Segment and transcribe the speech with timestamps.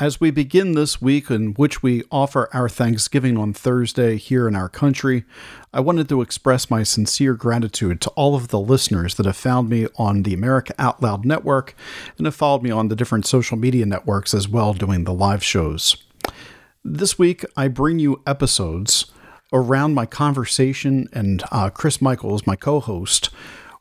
[0.00, 4.54] As we begin this week, in which we offer our Thanksgiving on Thursday here in
[4.54, 5.24] our country,
[5.74, 9.68] I wanted to express my sincere gratitude to all of the listeners that have found
[9.68, 11.74] me on the America Out Loud network
[12.16, 15.42] and have followed me on the different social media networks as well doing the live
[15.42, 15.96] shows.
[16.84, 19.06] This week, I bring you episodes
[19.52, 23.30] around my conversation and uh, Chris Michaels, my co host,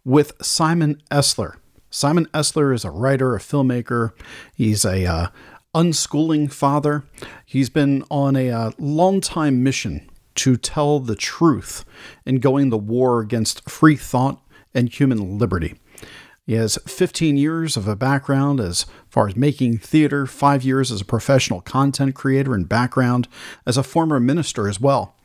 [0.03, 1.57] with Simon Esler.
[1.91, 4.13] Simon Esler is a writer, a filmmaker.
[4.55, 5.27] He's a uh,
[5.77, 7.03] unschooling father.
[7.45, 11.85] He's been on a uh, long time mission to tell the truth
[12.25, 14.41] in going the war against free thought
[14.73, 15.75] and human liberty.
[16.47, 21.01] He has 15 years of a background as far as making theater, five years as
[21.01, 23.27] a professional content creator and background
[23.65, 25.15] as a former minister as well.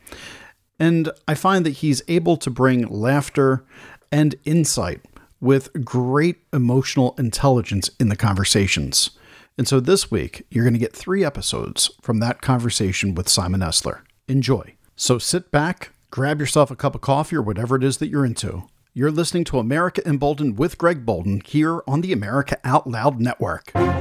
[0.77, 3.65] And I find that he's able to bring laughter
[4.11, 5.01] and insight
[5.39, 9.11] with great emotional intelligence in the conversations.
[9.57, 13.61] And so this week, you're going to get three episodes from that conversation with Simon
[13.61, 14.01] Esler.
[14.27, 14.73] Enjoy.
[14.95, 18.25] So sit back, grab yourself a cup of coffee or whatever it is that you're
[18.25, 18.63] into.
[18.95, 23.71] You're listening to America Emboldened with Greg Boulden here on the America Out Loud Network.
[23.75, 23.99] America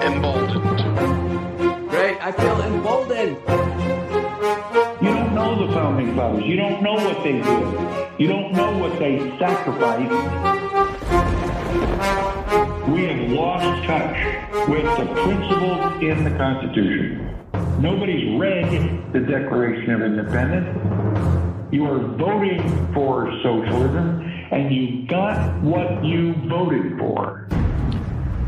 [0.00, 1.88] Emboldened.
[1.88, 3.36] Greg, I feel emboldened.
[5.00, 6.44] You don't know the founding fathers.
[6.44, 8.20] You don't know what they did.
[8.20, 10.10] You don't know what they sacrificed.
[11.70, 17.36] We have lost touch with the principles in the Constitution.
[17.80, 21.70] Nobody's read the Declaration of Independence.
[21.72, 27.46] You are voting for socialism, and you got what you voted for.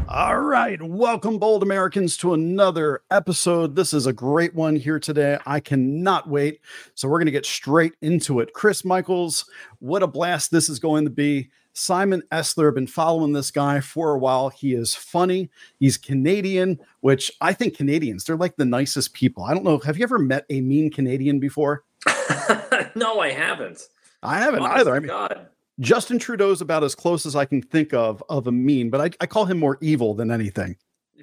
[0.09, 0.83] All right.
[0.83, 3.77] Welcome, bold Americans, to another episode.
[3.77, 5.39] This is a great one here today.
[5.47, 6.61] I cannot wait.
[6.97, 8.53] So, we're going to get straight into it.
[8.53, 9.45] Chris Michaels,
[9.79, 11.51] what a blast this is going to be.
[11.75, 14.51] Simon Esler, I've been following this guy for a while.
[14.51, 15.51] He is funny.
[15.79, 19.45] He's Canadian, which I think Canadians, they're like the nicest people.
[19.45, 19.79] I don't know.
[19.79, 21.85] Have you ever met a mean Canadian before?
[22.95, 23.89] no, I haven't.
[24.23, 24.95] I haven't Honest either.
[24.95, 25.47] I mean, God.
[25.81, 29.11] Justin Trudeau's about as close as I can think of of a mean, but I,
[29.21, 30.77] I call him more evil than anything.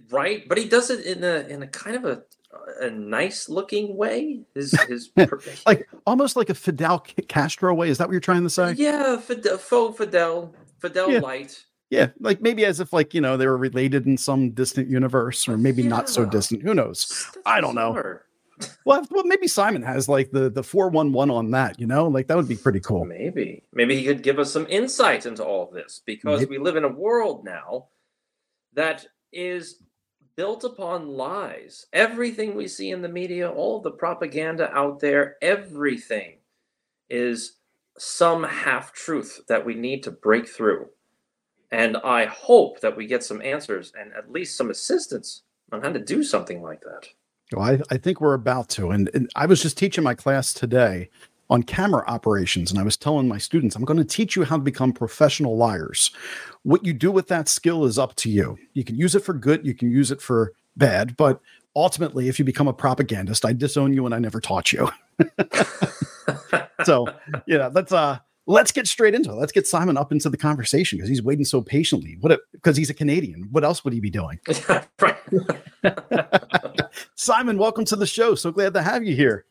[0.10, 2.24] Right, but he does it in a in a kind of a
[2.82, 4.42] a nice looking way.
[4.56, 7.90] Is his his Like almost like a Fidel Castro way.
[7.90, 8.74] Is that what you're trying to say?
[8.74, 11.20] yeah, Fidel, faux Fidel, Fidel Yeah.
[11.20, 11.64] light.
[11.92, 15.48] Yeah, like maybe as if like you know they were related in some distant universe,
[15.48, 16.62] or maybe not so distant.
[16.62, 17.08] Who knows?
[17.34, 18.20] That's I don't know.
[18.86, 21.80] Well, well, maybe Simon has like the the four one one on that.
[21.80, 23.06] You know, like that would be pretty cool.
[23.06, 26.58] Maybe maybe he could give us some insight into all of this because Maybe.
[26.58, 27.88] we live in a world now
[28.74, 29.82] that is
[30.40, 31.86] built upon lies.
[31.92, 36.38] Everything we see in the media, all the propaganda out there, everything
[37.10, 37.58] is
[37.98, 40.88] some half truth that we need to break through.
[41.72, 45.42] And I hope that we get some answers and at least some assistance
[45.74, 47.10] on how to do something like that.
[47.52, 48.92] Well, I, I think we're about to.
[48.92, 51.10] And, and I was just teaching my class today
[51.50, 54.58] on camera operations, and I was telling my students, I'm going to teach you how
[54.58, 56.12] to become professional liars.
[56.64, 58.58] What you do with that skill is up to you.
[58.74, 61.42] You can use it for good, you can use it for bad, but
[61.76, 64.90] ultimately, if you become a propagandist, I disown you and I never taught you.
[66.84, 67.08] so,
[67.48, 69.36] yeah, let's uh let's get straight into it.
[69.36, 72.18] Let's get Simon up into the conversation because he's waiting so patiently.
[72.20, 73.48] What because he's a Canadian.
[73.52, 74.40] What else would he be doing?
[75.00, 75.18] right.
[77.16, 78.36] Simon, welcome to the show.
[78.36, 79.46] So glad to have you here.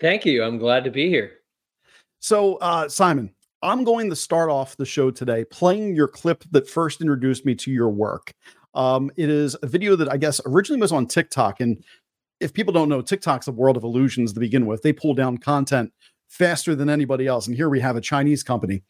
[0.00, 0.42] Thank you.
[0.42, 1.32] I'm glad to be here.
[2.24, 6.66] So, uh, Simon, I'm going to start off the show today playing your clip that
[6.66, 8.32] first introduced me to your work.
[8.74, 11.60] Um, it is a video that I guess originally was on TikTok.
[11.60, 11.84] And
[12.40, 14.80] if people don't know, TikTok's a world of illusions to begin with.
[14.80, 15.92] They pull down content
[16.28, 17.46] faster than anybody else.
[17.46, 18.82] And here we have a Chinese company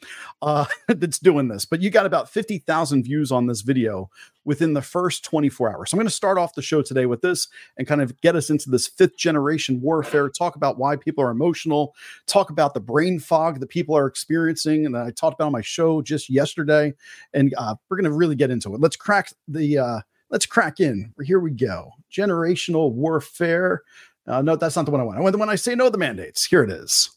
[0.42, 1.64] uh, that's doing this.
[1.64, 4.10] But you got about 50,000 views on this video
[4.44, 5.90] within the first 24 hours.
[5.90, 8.36] So I'm going to start off the show today with this and kind of get
[8.36, 11.94] us into this fifth generation warfare, talk about why people are emotional,
[12.26, 14.86] talk about the brain fog that people are experiencing.
[14.86, 16.94] And I talked about on my show just yesterday.
[17.32, 18.80] And uh, we're going to really get into it.
[18.80, 21.12] Let's crack the, uh, let's crack in.
[21.22, 21.90] Here we go.
[22.12, 23.82] Generational warfare.
[24.26, 25.18] Uh, no, that's not the one I want.
[25.18, 26.46] I want the one I say no the mandates.
[26.46, 27.10] Here it is.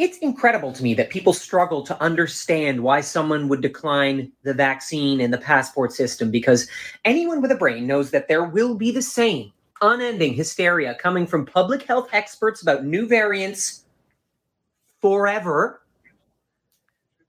[0.00, 5.20] It's incredible to me that people struggle to understand why someone would decline the vaccine
[5.20, 6.70] and the passport system because
[7.04, 9.52] anyone with a brain knows that there will be the same
[9.82, 13.84] unending hysteria coming from public health experts about new variants
[15.02, 15.82] forever.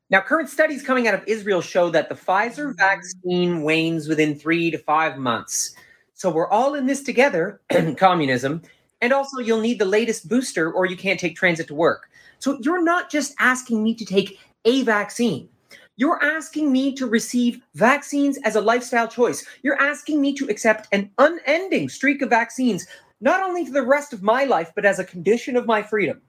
[0.09, 2.77] Now, current studies coming out of Israel show that the Pfizer mm-hmm.
[2.77, 5.75] vaccine wanes within three to five months.
[6.13, 7.59] So we're all in this together,
[7.97, 8.61] communism.
[9.01, 12.09] And also, you'll need the latest booster or you can't take transit to work.
[12.39, 15.49] So you're not just asking me to take a vaccine.
[15.97, 19.45] You're asking me to receive vaccines as a lifestyle choice.
[19.61, 22.87] You're asking me to accept an unending streak of vaccines,
[23.19, 26.21] not only for the rest of my life, but as a condition of my freedom.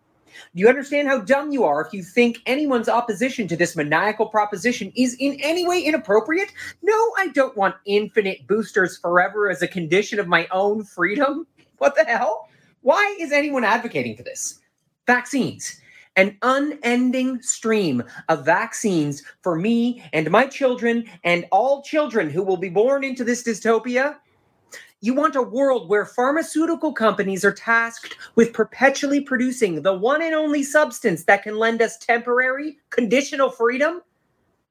[0.55, 4.27] Do you understand how dumb you are if you think anyone's opposition to this maniacal
[4.27, 6.53] proposition is in any way inappropriate?
[6.83, 11.47] No, I don't want infinite boosters forever as a condition of my own freedom.
[11.79, 12.49] What the hell?
[12.83, 14.61] Why is anyone advocating for this?
[15.07, 15.81] Vaccines.
[16.17, 22.59] An unending stream of vaccines for me and my children and all children who will
[22.59, 24.17] be born into this dystopia
[25.05, 30.33] you want a world where pharmaceutical companies are tasked with perpetually producing the one and
[30.33, 34.01] only substance that can lend us temporary, conditional freedom?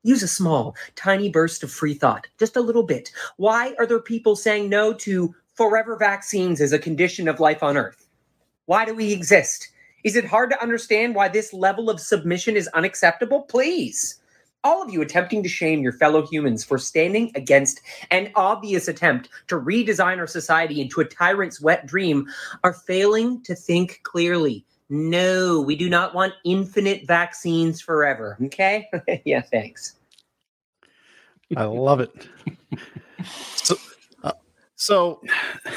[0.04, 3.12] Use a small, tiny burst of free thought, just a little bit.
[3.36, 5.36] Why are there people saying no to
[5.70, 8.08] forever vaccines as a condition of life on Earth?
[8.66, 9.70] Why do we exist?
[10.04, 13.44] Is it hard to understand why this level of submission is unacceptable?
[13.44, 14.18] Please
[14.64, 17.82] all of you attempting to shame your fellow humans for standing against
[18.12, 22.28] an obvious attempt to redesign our society into a tyrant's wet dream
[22.64, 24.64] are failing to think clearly.
[24.90, 28.38] No, we do not want infinite vaccines forever.
[28.46, 28.88] Okay?
[29.26, 29.96] yeah, thanks.
[31.58, 32.28] I love it.
[33.56, 33.76] so,
[34.82, 35.22] so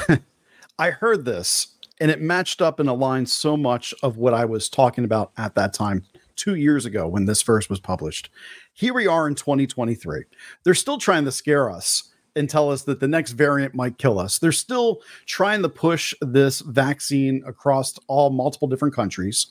[0.78, 4.70] I heard this and it matched up and aligned so much of what I was
[4.70, 6.04] talking about at that time
[6.36, 8.30] two years ago when this verse was published.
[8.72, 10.24] Here we are in 2023.
[10.64, 14.18] They're still trying to scare us and tell us that the next variant might kill
[14.18, 14.38] us.
[14.38, 19.48] They're still trying to push this vaccine across all multiple different countries.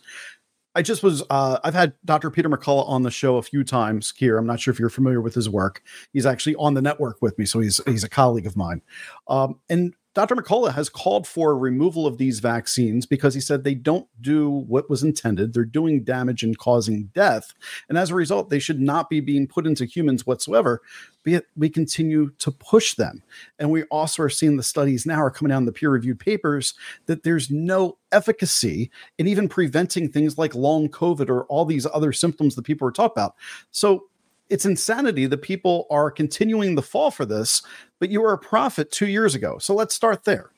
[0.75, 2.31] I just was, uh, I've had Dr.
[2.31, 4.37] Peter McCullough on the show a few times here.
[4.37, 5.83] I'm not sure if you're familiar with his work.
[6.11, 8.81] He's actually on the network with me, so he's he's a colleague of mine.
[9.27, 10.35] Um, and Dr.
[10.35, 14.89] McCullough has called for removal of these vaccines because he said they don't do what
[14.89, 15.53] was intended.
[15.53, 17.53] They're doing damage and causing death.
[17.89, 20.81] And as a result, they should not be being put into humans whatsoever.
[21.23, 23.23] But we continue to push them.
[23.57, 26.19] And we also are seeing the studies now are coming out in the peer reviewed
[26.19, 26.75] papers
[27.07, 32.13] that there's no efficacy in even preventing things like long COVID or all these other
[32.13, 33.35] symptoms that people are talking about.
[33.71, 34.05] So
[34.53, 37.63] it's insanity that people are continuing the fall for this,
[37.99, 39.57] but you were a prophet two years ago.
[39.57, 40.51] So let's start there.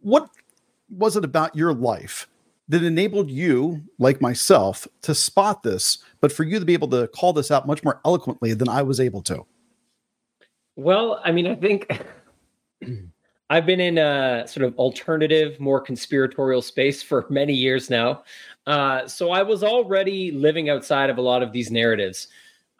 [0.00, 0.30] What
[0.88, 2.26] was it about your life
[2.68, 7.06] that enabled you, like myself, to spot this, but for you to be able to
[7.08, 9.44] call this out much more eloquently than I was able to?
[10.76, 11.92] Well, I mean, I think
[13.50, 18.22] I've been in a sort of alternative, more conspiratorial space for many years now.
[18.66, 22.28] Uh, so I was already living outside of a lot of these narratives.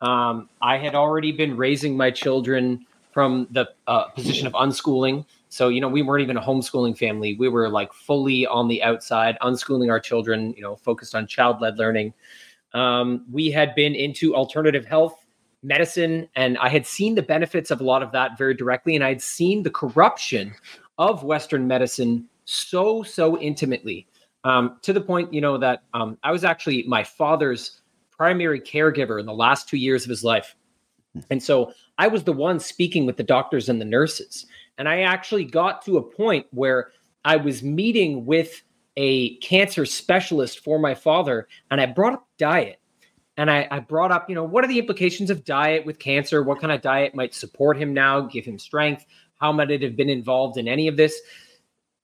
[0.02, 5.24] Um, I had already been raising my children from the uh, position of unschooling.
[5.48, 7.36] So, you know, we weren't even a homeschooling family.
[7.38, 11.60] We were like fully on the outside, unschooling our children, you know, focused on child
[11.60, 12.14] led learning.
[12.74, 15.24] Um, we had been into alternative health
[15.62, 18.96] medicine, and I had seen the benefits of a lot of that very directly.
[18.96, 20.54] And I'd seen the corruption
[20.98, 24.06] of Western medicine so, so intimately
[24.44, 27.81] um, to the point, you know, that um, I was actually my father's
[28.16, 30.54] primary caregiver in the last two years of his life.
[31.14, 31.20] Hmm.
[31.30, 34.46] And so I was the one speaking with the doctors and the nurses.
[34.78, 36.92] And I actually got to a point where
[37.24, 38.62] I was meeting with
[38.96, 42.78] a cancer specialist for my father, and I brought up diet.
[43.38, 46.42] And I, I, brought up, you know, what are the implications of diet with cancer?
[46.42, 49.06] What kind of diet might support him now, give him strength?
[49.40, 51.18] How might it have been involved in any of this?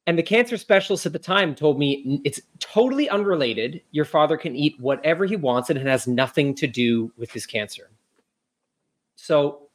[0.09, 3.83] And the cancer specialist at the time told me it's totally unrelated.
[3.91, 7.45] Your father can eat whatever he wants and it has nothing to do with his
[7.45, 7.91] cancer.
[9.17, 9.69] So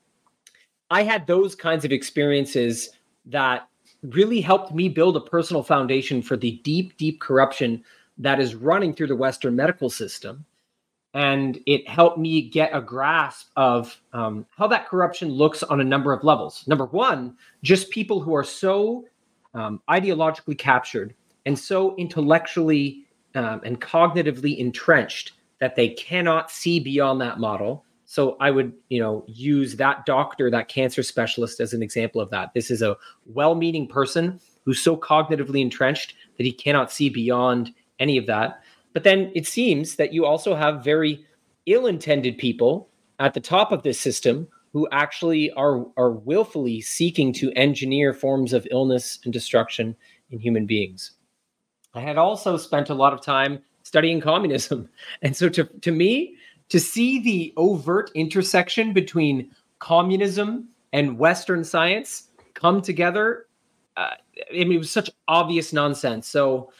[0.90, 2.90] I had those kinds of experiences
[3.28, 3.70] that
[4.02, 7.84] really helped me build a personal foundation for the deep, deep corruption
[8.18, 10.44] that is running through the Western medical system.
[11.14, 15.84] And it helped me get a grasp of um, how that corruption looks on a
[15.84, 16.64] number of levels.
[16.66, 19.06] Number one, just people who are so
[19.54, 21.14] um, ideologically captured
[21.46, 23.06] and so intellectually
[23.36, 27.86] um, and cognitively entrenched that they cannot see beyond that model.
[28.06, 32.30] So I would, you know, use that doctor, that cancer specialist as an example of
[32.30, 32.54] that.
[32.54, 38.18] This is a well-meaning person who's so cognitively entrenched that he cannot see beyond any
[38.18, 38.62] of that.
[38.94, 41.26] But then it seems that you also have very
[41.66, 47.52] ill-intended people at the top of this system who actually are are willfully seeking to
[47.54, 49.96] engineer forms of illness and destruction
[50.32, 51.12] in human beings.
[51.94, 54.90] I had also spent a lot of time studying communism.
[55.22, 56.36] And so to, to me,
[56.70, 63.46] to see the overt intersection between communism and Western science come together,
[63.96, 64.16] uh,
[64.52, 66.28] I mean, it was such obvious nonsense.
[66.28, 66.72] So,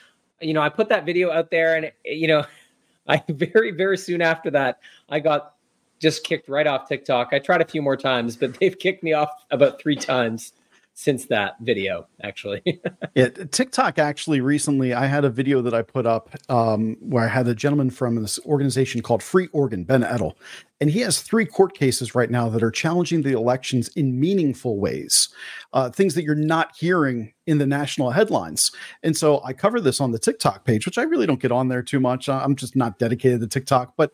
[0.42, 2.46] you know, I put that video out there and, you know,
[3.08, 5.56] I very, very soon after that, I got
[6.04, 7.30] just kicked right off TikTok.
[7.32, 10.54] I tried a few more times, but they've kicked me off about three times
[10.96, 12.62] since that video actually.
[13.16, 17.28] Yeah tiktok actually recently i had a video that i put up um, where i
[17.28, 20.34] had a gentleman from this organization called free oregon Ben Edtl
[20.82, 24.80] and he has three court cases right now that are challenging the elections in meaningful
[24.80, 25.30] ways
[25.74, 28.72] uh, things that you're not hearing in the national headlines.
[29.04, 31.68] And so i cover this on the tiktok page which i really don't get on
[31.68, 32.30] there too much.
[32.30, 34.12] I'm just not dedicated to tiktok but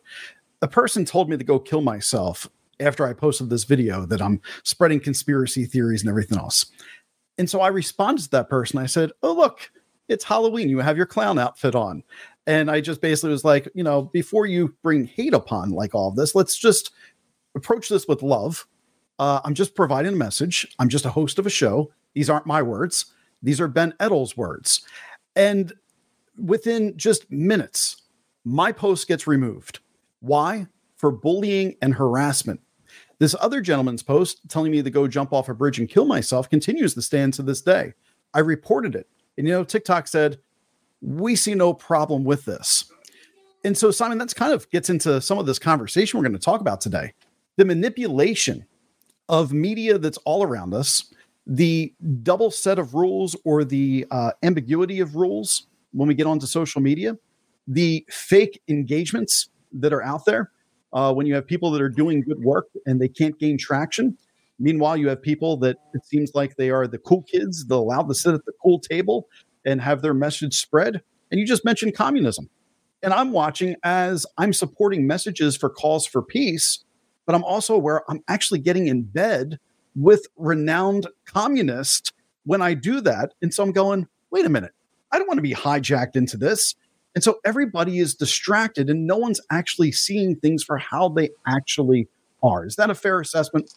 [0.62, 2.48] a person told me to go kill myself
[2.78, 6.66] after I posted this video that I'm spreading conspiracy theories and everything else.
[7.38, 8.78] And so I responded to that person.
[8.78, 9.70] I said, Oh, look,
[10.08, 10.68] it's Halloween.
[10.68, 12.02] You have your clown outfit on.
[12.46, 16.10] And I just basically was like, you know, before you bring hate upon like all
[16.10, 16.90] this, let's just
[17.54, 18.66] approach this with love.
[19.18, 20.66] Uh, I'm just providing a message.
[20.78, 21.92] I'm just a host of a show.
[22.14, 23.06] These aren't my words.
[23.42, 24.82] These are Ben Edtl's words.
[25.36, 25.72] And
[26.36, 28.02] within just minutes,
[28.44, 29.80] my post gets removed.
[30.20, 30.66] Why?
[30.96, 32.60] For bullying and harassment.
[33.18, 36.48] This other gentleman's post telling me to go jump off a bridge and kill myself
[36.48, 37.92] continues to stand to this day.
[38.32, 39.08] I reported it.
[39.36, 40.38] And you know, TikTok said,
[41.02, 42.90] we see no problem with this.
[43.64, 46.38] And so, Simon, that's kind of gets into some of this conversation we're going to
[46.38, 47.12] talk about today.
[47.56, 48.64] The manipulation
[49.28, 51.12] of media that's all around us,
[51.46, 56.46] the double set of rules or the uh, ambiguity of rules when we get onto
[56.46, 57.18] social media,
[57.66, 60.50] the fake engagements that are out there
[60.92, 64.16] uh, when you have people that are doing good work and they can't gain traction.
[64.58, 68.08] Meanwhile, you have people that it seems like they are the cool kids, they're allowed
[68.08, 69.28] to sit at the cool table
[69.64, 71.00] and have their message spread.
[71.30, 72.48] And you just mentioned communism.
[73.02, 76.84] And I'm watching as I'm supporting messages for calls for peace,
[77.24, 79.58] but I'm also aware I'm actually getting in bed
[79.96, 82.12] with renowned communists
[82.44, 83.32] when I do that.
[83.40, 84.72] And so I'm going, wait a minute,
[85.12, 86.74] I don't want to be hijacked into this.
[87.14, 92.08] And so everybody is distracted and no one's actually seeing things for how they actually
[92.42, 92.64] are.
[92.64, 93.70] Is that a fair assessment?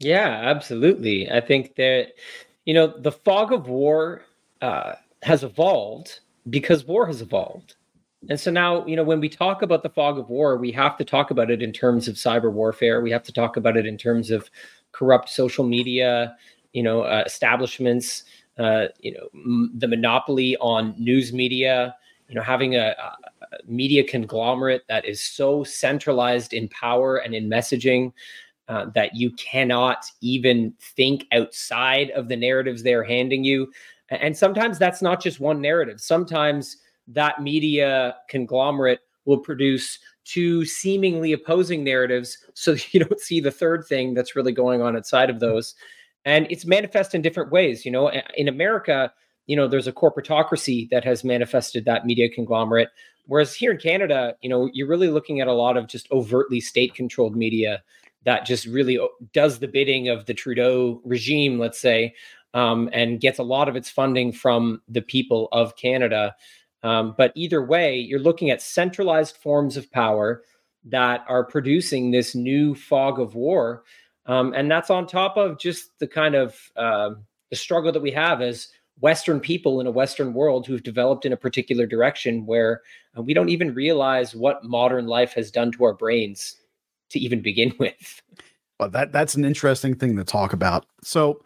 [0.00, 1.30] Yeah, absolutely.
[1.30, 2.12] I think that,
[2.64, 4.22] you know, the fog of war
[4.60, 7.76] uh, has evolved because war has evolved.
[8.28, 10.96] And so now, you know, when we talk about the fog of war, we have
[10.96, 13.02] to talk about it in terms of cyber warfare.
[13.02, 14.50] We have to talk about it in terms of
[14.92, 16.34] corrupt social media,
[16.72, 18.24] you know, uh, establishments,
[18.58, 21.94] uh, you know, m- the monopoly on news media,
[22.28, 23.12] you know having a, a,
[23.66, 28.12] media conglomerate that is so centralized in power and in messaging
[28.68, 33.70] uh, that you cannot even think outside of the narratives they're handing you.
[34.08, 36.00] And sometimes that's not just one narrative.
[36.00, 36.78] Sometimes
[37.08, 43.86] that media conglomerate will produce two seemingly opposing narratives so you don't see the third
[43.86, 45.74] thing that's really going on outside of those.
[46.24, 48.10] And it's manifest in different ways you know?
[48.36, 49.12] In america
[49.46, 52.88] you know there's a corporatocracy that has manifested that media conglomerate.
[53.26, 56.60] Whereas here in canada you know you're really looking at a lot of just overtly
[56.60, 57.82] state controlled media
[58.24, 58.98] that just really
[59.32, 62.14] does the bidding of the trudeau regime let's say
[62.52, 66.34] um, and gets a lot of its funding from the people of canada.
[66.82, 70.42] Um, but either way you're looking at centralized forms of power
[70.84, 73.84] that are producing this new fog of war
[74.26, 77.10] um, and that's on top of just the kind of uh,
[77.50, 78.68] the struggle that we have as
[79.00, 82.82] Western people in a Western world who've developed in a particular direction where
[83.16, 86.56] uh, we don't even realize what modern life has done to our brains
[87.10, 88.22] to even begin with.
[88.78, 90.86] Well, that that's an interesting thing to talk about.
[91.02, 91.42] So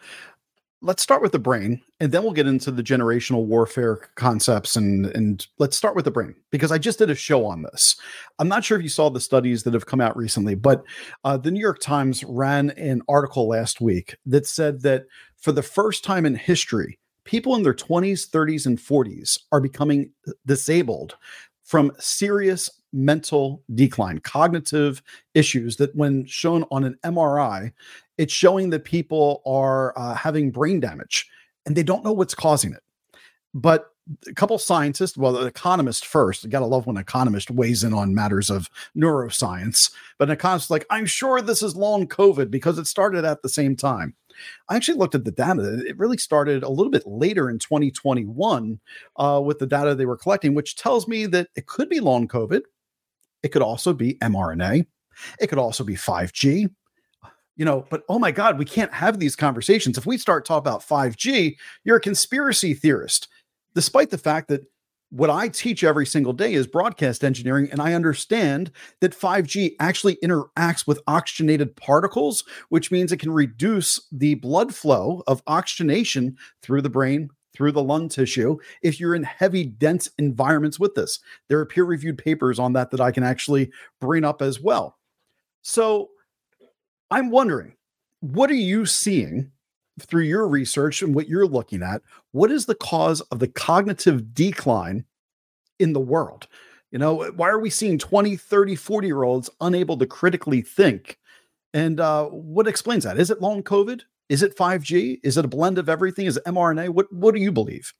[0.80, 5.06] let's start with the brain and then we'll get into the generational warfare concepts and
[5.06, 7.96] and let's start with the brain because i just did a show on this
[8.38, 10.84] i'm not sure if you saw the studies that have come out recently but
[11.24, 15.62] uh, the new york times ran an article last week that said that for the
[15.62, 20.10] first time in history people in their 20s, 30s, and 40s are becoming
[20.46, 21.18] disabled
[21.62, 25.02] from serious mental decline, cognitive
[25.34, 27.70] issues that, when shown on an MRI,
[28.16, 31.28] it's showing that people are uh, having brain damage
[31.66, 32.82] and they don't know what's causing it.
[33.52, 33.92] But
[34.26, 36.44] a couple scientists, well, the economist first.
[36.44, 39.90] You gotta love when an economist weighs in on matters of neuroscience.
[40.16, 43.50] But an economist like, I'm sure this is long COVID because it started at the
[43.50, 44.14] same time.
[44.68, 45.84] I actually looked at the data.
[45.86, 48.80] It really started a little bit later in 2021
[49.16, 52.28] uh, with the data they were collecting, which tells me that it could be long
[52.28, 52.62] COVID.
[53.42, 54.86] It could also be mRNA.
[55.40, 56.70] It could also be 5G.
[57.56, 59.98] You know, but oh my God, we can't have these conversations.
[59.98, 63.26] If we start talking about 5G, you're a conspiracy theorist,
[63.74, 64.62] despite the fact that
[65.10, 70.16] what I teach every single day is broadcast engineering, and I understand that 5G actually
[70.22, 76.82] interacts with oxygenated particles, which means it can reduce the blood flow of oxygenation through
[76.82, 81.20] the brain, through the lung tissue, if you're in heavy, dense environments with this.
[81.48, 84.98] There are peer reviewed papers on that that I can actually bring up as well.
[85.62, 86.10] So
[87.10, 87.74] I'm wondering,
[88.20, 89.52] what are you seeing
[89.98, 92.02] through your research and what you're looking at?
[92.32, 95.04] What is the cause of the cognitive decline
[95.78, 96.46] in the world?
[96.90, 101.18] You know, why are we seeing 20, 30, 40 year olds unable to critically think?
[101.74, 103.18] And uh, what explains that?
[103.18, 104.02] Is it long COVID?
[104.28, 105.20] Is it 5G?
[105.22, 106.26] Is it a blend of everything?
[106.26, 106.90] Is it mRNA?
[106.90, 107.92] What what do you believe?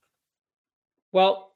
[1.12, 1.52] Well,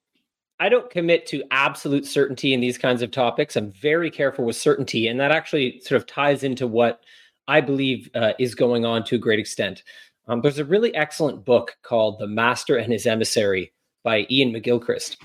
[0.61, 3.57] I don't commit to absolute certainty in these kinds of topics.
[3.57, 7.03] I'm very careful with certainty, and that actually sort of ties into what
[7.49, 9.83] I believe uh, is going on to a great extent.
[10.29, 15.17] Um, there's a really excellent book called The Master and His Emissary by Iain McGilchrist.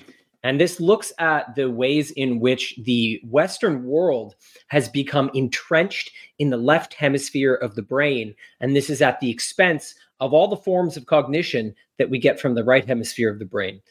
[0.43, 4.35] And this looks at the ways in which the Western world
[4.67, 8.35] has become entrenched in the left hemisphere of the brain.
[8.59, 12.39] And this is at the expense of all the forms of cognition that we get
[12.39, 13.81] from the right hemisphere of the brain.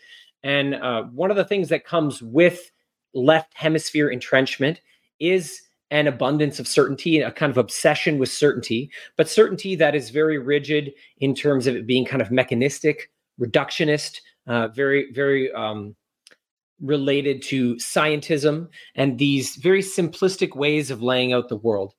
[0.42, 2.70] And uh, one of the things that comes with
[3.12, 4.80] left hemisphere entrenchment
[5.18, 10.10] is an abundance of certainty, a kind of obsession with certainty, but certainty that is
[10.10, 15.94] very rigid in terms of it being kind of mechanistic, reductionist, uh, very, very um,
[16.80, 21.94] related to scientism and these very simplistic ways of laying out the world.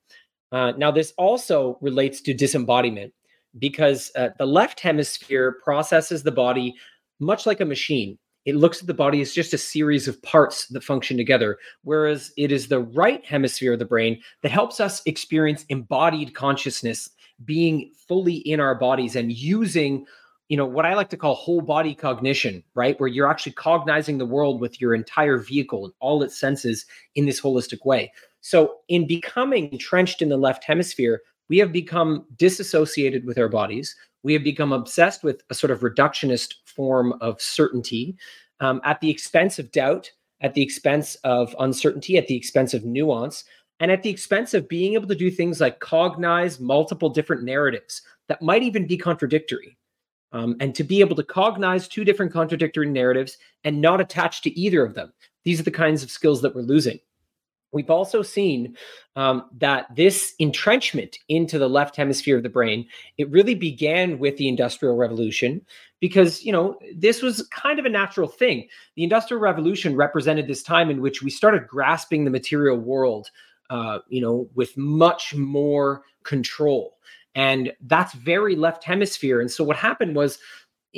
[0.52, 3.12] Uh, now, this also relates to disembodiment
[3.58, 6.74] because uh, the left hemisphere processes the body
[7.20, 8.18] much like a machine
[8.48, 12.32] it looks at the body as just a series of parts that function together, whereas
[12.38, 17.10] it is the right hemisphere of the brain that helps us experience embodied consciousness,
[17.44, 20.06] being fully in our bodies and using
[20.48, 22.98] you know what i like to call whole body cognition right?
[22.98, 26.86] Where you're actually cognizing the world with your entire vehicle and all its senses
[27.16, 28.10] in this holistic way.
[28.40, 33.94] So in becoming entrenched in the left hemisphere we have become disassociated with our bodies
[34.22, 38.16] we have become obsessed with a sort of reductionist form of certainty
[38.60, 40.10] um, at the expense of doubt,
[40.40, 43.44] at the expense of uncertainty, at the expense of nuance,
[43.80, 48.02] and at the expense of being able to do things like cognize multiple different narratives
[48.28, 49.76] that might even be contradictory.
[50.32, 54.60] Um, and to be able to cognize two different contradictory narratives and not attach to
[54.60, 55.12] either of them.
[55.44, 57.00] These are the kinds of skills that we're losing.
[57.72, 58.76] We've also seen
[59.16, 62.86] um, that this entrenchment into the left hemisphere of the brain,
[63.18, 65.60] it really began with the Industrial Revolution
[66.00, 68.68] because, you know, this was kind of a natural thing.
[68.96, 73.30] The Industrial Revolution represented this time in which we started grasping the material world,
[73.70, 76.94] uh, you know, with much more control.
[77.34, 79.40] And that's very left hemisphere.
[79.40, 80.38] And so what happened was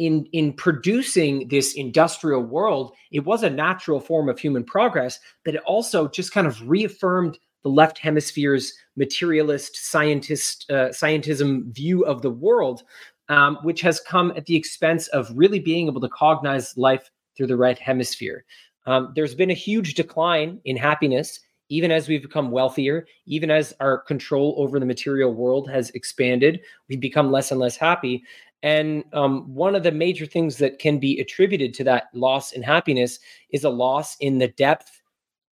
[0.00, 5.54] in in producing this industrial world it was a natural form of human progress but
[5.54, 12.22] it also just kind of reaffirmed the left hemisphere's materialist scientist uh, scientism view of
[12.22, 12.82] the world
[13.28, 17.46] um, which has come at the expense of really being able to cognize life through
[17.46, 18.44] the right hemisphere
[18.86, 23.72] um, there's been a huge decline in happiness even as we've become wealthier, even as
[23.78, 28.24] our control over the material world has expanded, we've become less and less happy.
[28.62, 32.62] And um, one of the major things that can be attributed to that loss in
[32.62, 33.18] happiness
[33.50, 35.00] is a loss in the depth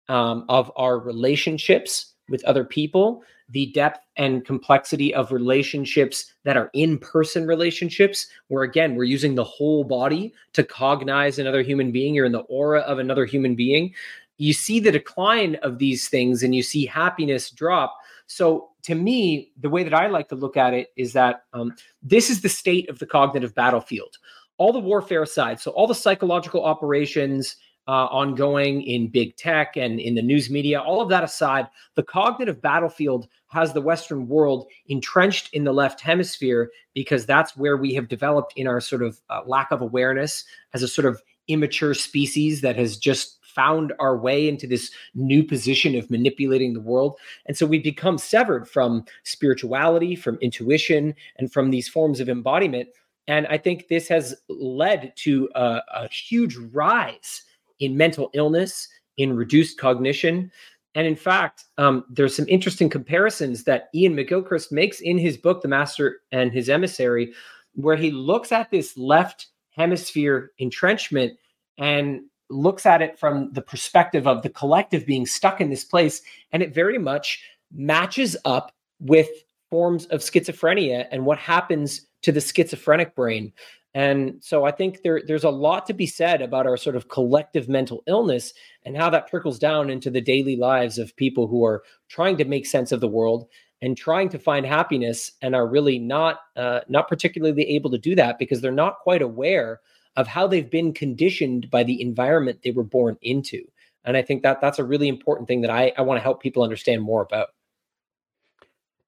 [0.08, 6.70] um, of our relationships with other people, the depth and complexity of relationships that are
[6.72, 12.14] in person relationships, where again, we're using the whole body to cognize another human being.
[12.14, 13.94] You're in the aura of another human being.
[14.38, 17.98] You see the decline of these things and you see happiness drop.
[18.26, 21.74] So to me, the way that I like to look at it is that um,
[22.02, 24.16] this is the state of the cognitive battlefield.
[24.56, 27.56] All the warfare aside, so all the psychological operations
[27.86, 32.02] uh, ongoing in big tech and in the news media, all of that aside, the
[32.02, 37.92] cognitive battlefield has the Western world entrenched in the left hemisphere because that's where we
[37.94, 41.92] have developed in our sort of uh, lack of awareness as a sort of immature
[41.92, 47.18] species that has just found our way into this new position of manipulating the world.
[47.46, 52.88] And so we become severed from spirituality, from intuition, and from these forms of embodiment.
[53.26, 57.42] And I think this has led to a, a huge rise
[57.80, 60.50] in mental illness, in reduced cognition.
[60.94, 65.62] And in fact, um, there's some interesting comparisons that Iain McGilchrist makes in his book,
[65.62, 67.32] The Master and His Emissary,
[67.74, 71.32] where he looks at this left hemisphere entrenchment
[71.78, 76.22] and looks at it from the perspective of the collective being stuck in this place.
[76.52, 79.28] And it very much matches up with
[79.70, 83.52] forms of schizophrenia and what happens to the schizophrenic brain.
[83.94, 87.08] And so I think there, there's a lot to be said about our sort of
[87.08, 88.52] collective mental illness
[88.84, 92.44] and how that trickles down into the daily lives of people who are trying to
[92.44, 93.46] make sense of the world
[93.80, 98.14] and trying to find happiness and are really not uh, not particularly able to do
[98.16, 99.80] that because they're not quite aware
[100.16, 103.64] of how they've been conditioned by the environment they were born into.
[104.04, 106.42] And I think that that's a really important thing that I, I want to help
[106.42, 107.48] people understand more about.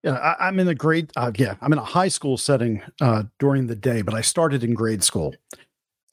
[0.03, 1.11] Yeah, I, am in a grade.
[1.17, 4.63] Uh, yeah, I'm in a high school setting uh, during the day, but I started
[4.63, 5.35] in grade school,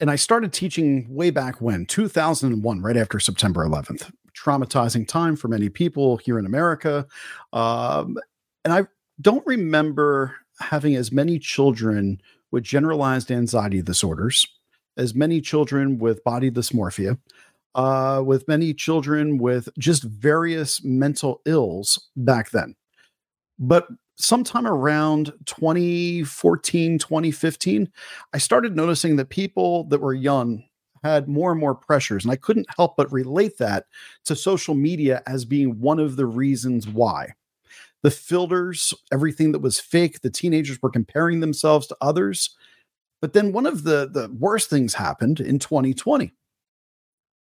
[0.00, 4.10] and I started teaching way back when 2001, right after September 11th.
[4.36, 7.06] Traumatizing time for many people here in America,
[7.52, 8.16] um,
[8.64, 8.88] and I
[9.20, 14.44] don't remember having as many children with generalized anxiety disorders,
[14.96, 17.18] as many children with body dysmorphia,
[17.74, 22.74] uh, with many children with just various mental ills back then.
[23.58, 27.90] But sometime around 2014, 2015,
[28.32, 30.64] I started noticing that people that were young
[31.02, 32.24] had more and more pressures.
[32.24, 33.84] And I couldn't help but relate that
[34.24, 37.34] to social media as being one of the reasons why.
[38.02, 42.56] The filters, everything that was fake, the teenagers were comparing themselves to others.
[43.24, 46.34] But then one of the, the worst things happened in 2020.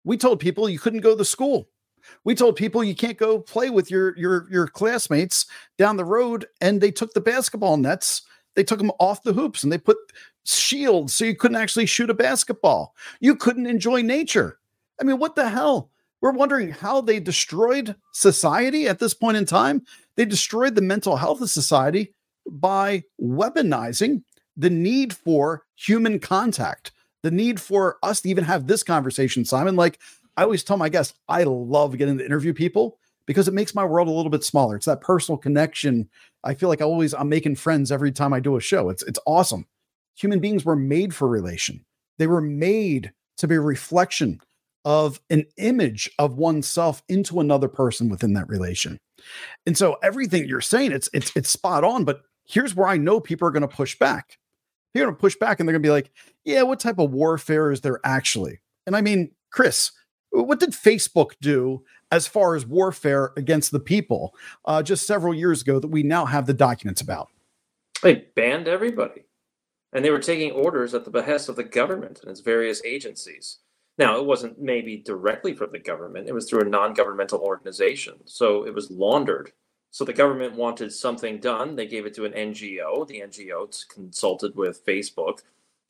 [0.04, 1.70] We told people you couldn't go to school
[2.24, 5.46] we told people you can't go play with your your your classmates
[5.78, 8.24] down the road, and they took the basketball nets.
[8.56, 9.98] They took them off the hoops and they put
[10.44, 12.94] shields so you couldn't actually shoot a basketball.
[13.22, 14.60] You couldn't enjoy nature.
[15.00, 15.92] I mean, what the hell?
[16.20, 19.84] We're wondering how they destroyed society at this point in time.
[20.18, 22.14] They destroyed the mental health of society
[22.50, 24.24] by weaponizing
[24.60, 26.92] the need for human contact,
[27.24, 29.78] the need for us to even have this conversation, Simon.
[29.78, 30.00] Like,
[30.36, 33.86] I always tell my guests, I love getting to interview people because it makes my
[33.86, 34.76] world a little bit smaller.
[34.76, 36.10] It's that personal connection.
[36.44, 38.90] I feel like I always I'm making friends every time I do a show.
[38.90, 39.66] It's it's awesome.
[40.16, 41.86] Human beings were made for relation.
[42.18, 44.42] They were made to be a reflection
[44.84, 48.98] of an image of oneself into another person within that relation.
[49.66, 52.04] And so everything you're saying, it's it's it's spot on.
[52.04, 54.38] But here's where I know people are going to push back.
[54.94, 56.12] They're going to push back and they're going to be like,
[56.46, 58.60] yeah, what type of warfare is there actually?
[58.88, 59.92] And I mean, Chris,
[60.32, 64.34] what did Facebook do as far as warfare against the people
[64.66, 67.30] uh, just several years ago that we now have the documents about?
[68.02, 69.26] They banned everybody.
[69.92, 73.60] And they were taking orders at the behest of the government and its various agencies.
[73.98, 78.16] Now, it wasn't maybe directly from the government, it was through a non governmental organization.
[78.26, 79.52] So it was laundered.
[79.92, 81.76] So the government wanted something done.
[81.76, 83.08] They gave it to an NGO.
[83.08, 85.40] The NGO consulted with Facebook.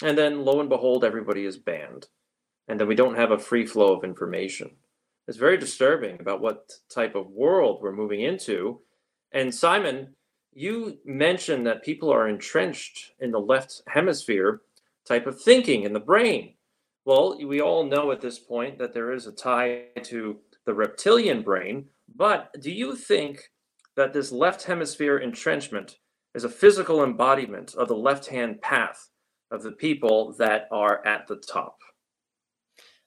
[0.01, 2.07] And then lo and behold, everybody is banned
[2.69, 4.69] and then we don't have a free flow of information.
[5.27, 8.79] It's very disturbing about what type of world we're moving into.
[9.31, 10.15] And Simon,
[10.53, 14.61] you mentioned that people are entrenched in the left hemisphere
[15.03, 16.53] type of thinking in the brain.
[17.05, 21.41] Well, we all know at this point that there is a tie to the reptilian
[21.41, 21.85] brain,
[22.15, 23.49] but do you think
[23.95, 25.97] that this left hemisphere entrenchment
[26.35, 29.09] is a physical embodiment of the left hand path
[29.51, 31.79] of the people that are at the top?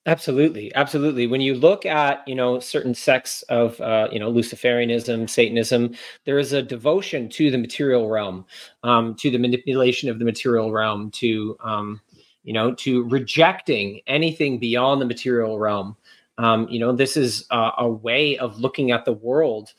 [0.04, 1.28] Absolutely, absolutely.
[1.28, 6.40] When you look at you know certain sects of uh, you know Luciferianism, Satanism, there
[6.40, 8.44] is a devotion to the material realm,
[8.82, 12.00] um, to the manipulation of the material realm, to um,
[12.42, 15.96] you know to rejecting anything beyond the material realm.
[16.36, 19.72] Um, you know, this is uh, a way of looking at the world.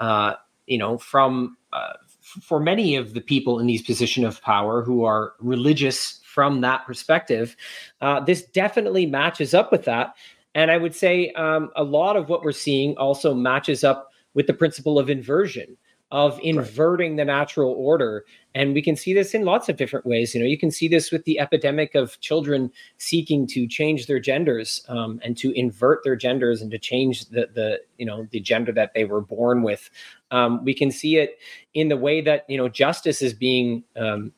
[0.00, 0.34] Uh,
[0.68, 5.04] you know, from uh, for many of the people in these position of power who
[5.04, 7.56] are religious from that perspective,
[8.00, 10.14] uh, this definitely matches up with that.
[10.54, 14.46] And I would say um, a lot of what we're seeing also matches up with
[14.46, 15.76] the principle of inversion
[16.10, 17.16] of inverting right.
[17.18, 18.24] the natural order.
[18.54, 20.34] And we can see this in lots of different ways.
[20.34, 24.18] You know you can see this with the epidemic of children seeking to change their
[24.18, 28.40] genders um, and to invert their genders and to change the the you know the
[28.40, 29.90] gender that they were born with.
[30.30, 31.38] Um, we can see it
[31.74, 34.32] in the way that you know justice is being um,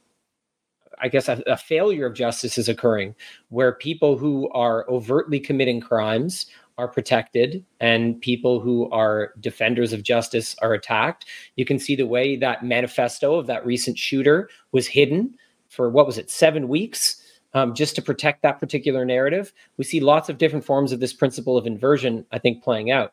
[1.01, 3.15] I guess a, a, failure of justice is occurring
[3.49, 6.47] where people who are overtly committing crimes
[6.81, 11.27] are protected and people who are defenders of justice are attacked.
[11.57, 15.37] You can see the way that manifesto of that recent shooter was hidden
[15.69, 17.23] for what was it, seven weeks?
[17.53, 19.53] Um, just to protect that particular narrative.
[19.77, 23.13] We see lots of different forms of this principle of inversion, I think, playing out.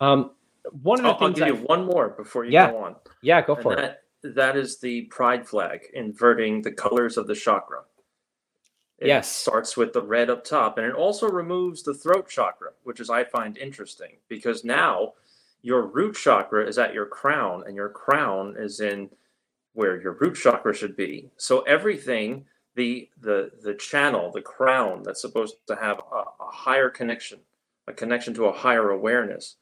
[0.00, 0.30] Um,
[0.82, 2.84] one of the I'll, things I'll give I, you one more before you yeah, go
[2.84, 2.96] on.
[3.22, 4.02] Yeah, go for and it.
[4.22, 7.84] That, that is the pride flag, inverting the colors of the chakra.
[8.98, 9.30] It yes.
[9.30, 13.10] starts with the red up top, and it also removes the throat chakra, which is
[13.10, 15.14] I find interesting because now
[15.62, 19.10] your root chakra is at your crown, and your crown is in
[19.72, 21.30] where your root chakra should be.
[21.36, 26.90] So everything, the the the channel, the crown that's supposed to have a, a higher
[26.90, 27.38] connection,
[27.86, 29.56] a connection to a higher awareness,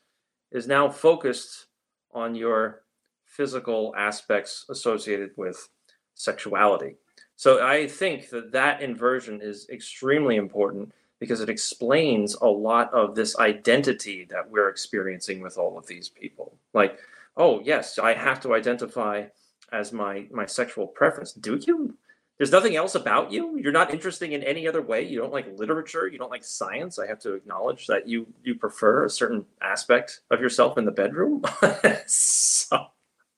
[0.50, 1.66] is now focused
[2.12, 2.82] on your
[3.26, 5.68] physical aspects associated with
[6.14, 6.96] sexuality.
[7.36, 13.14] So I think that that inversion is extremely important because it explains a lot of
[13.14, 16.56] this identity that we're experiencing with all of these people.
[16.72, 16.98] Like,
[17.36, 19.26] oh, yes, I have to identify
[19.72, 21.32] as my my sexual preference.
[21.32, 21.96] Do you?
[22.38, 23.58] There's nothing else about you.
[23.58, 25.06] You're not interesting in any other way.
[25.06, 26.06] You don't like literature.
[26.06, 26.98] You don't like science.
[26.98, 30.90] I have to acknowledge that you you prefer a certain aspect of yourself in the
[30.90, 31.42] bedroom.
[32.06, 32.88] so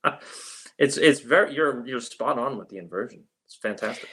[0.78, 3.24] it's it's very you're you're spot on with the inversion.
[3.48, 4.11] It's fantastic.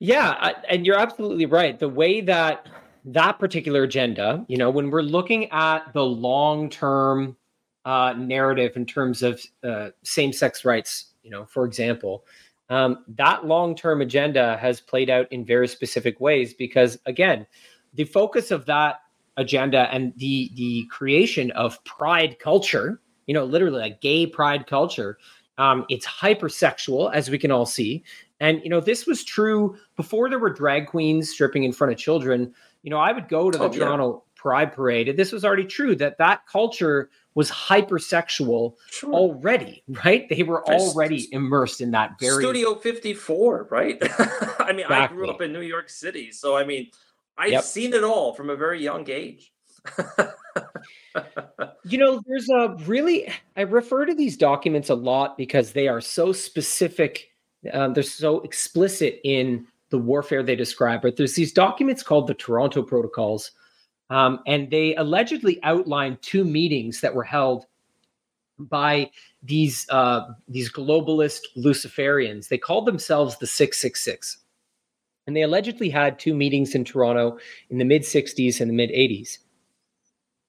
[0.00, 1.78] Yeah, and you're absolutely right.
[1.78, 2.68] The way that
[3.06, 7.38] that particular agenda, you know, when we're looking at the long term
[7.86, 12.26] uh, narrative in terms of uh, same sex rights, you know, for example,
[12.68, 17.46] um, that long term agenda has played out in very specific ways because, again,
[17.94, 18.96] the focus of that
[19.38, 25.16] agenda and the the creation of pride culture, you know, literally a gay pride culture,
[25.56, 28.04] um, it's hypersexual, as we can all see.
[28.40, 31.98] And, you know, this was true before there were drag queens stripping in front of
[31.98, 32.54] children.
[32.82, 34.40] You know, I would go to the oh, Toronto yeah.
[34.40, 39.12] Pride Parade, and this was already true that that culture was hypersexual sure.
[39.12, 40.28] already, right?
[40.28, 43.98] They were already immersed in that very Studio 54, right?
[44.58, 44.94] I mean, exactly.
[44.94, 46.90] I grew up in New York City, so I mean,
[47.36, 47.64] I've yep.
[47.64, 49.52] seen it all from a very young age.
[51.84, 56.00] you know, there's a really I refer to these documents a lot because they are
[56.00, 57.29] so specific.
[57.72, 61.02] Um, they're so explicit in the warfare they describe.
[61.02, 63.52] But there's these documents called the Toronto Protocols,
[64.08, 67.66] um, and they allegedly outline two meetings that were held
[68.58, 69.10] by
[69.42, 72.48] these uh, these globalist Luciferians.
[72.48, 74.38] They called themselves the 666.
[75.26, 78.90] And they allegedly had two meetings in Toronto in the mid 60s and the mid
[78.90, 79.38] 80s.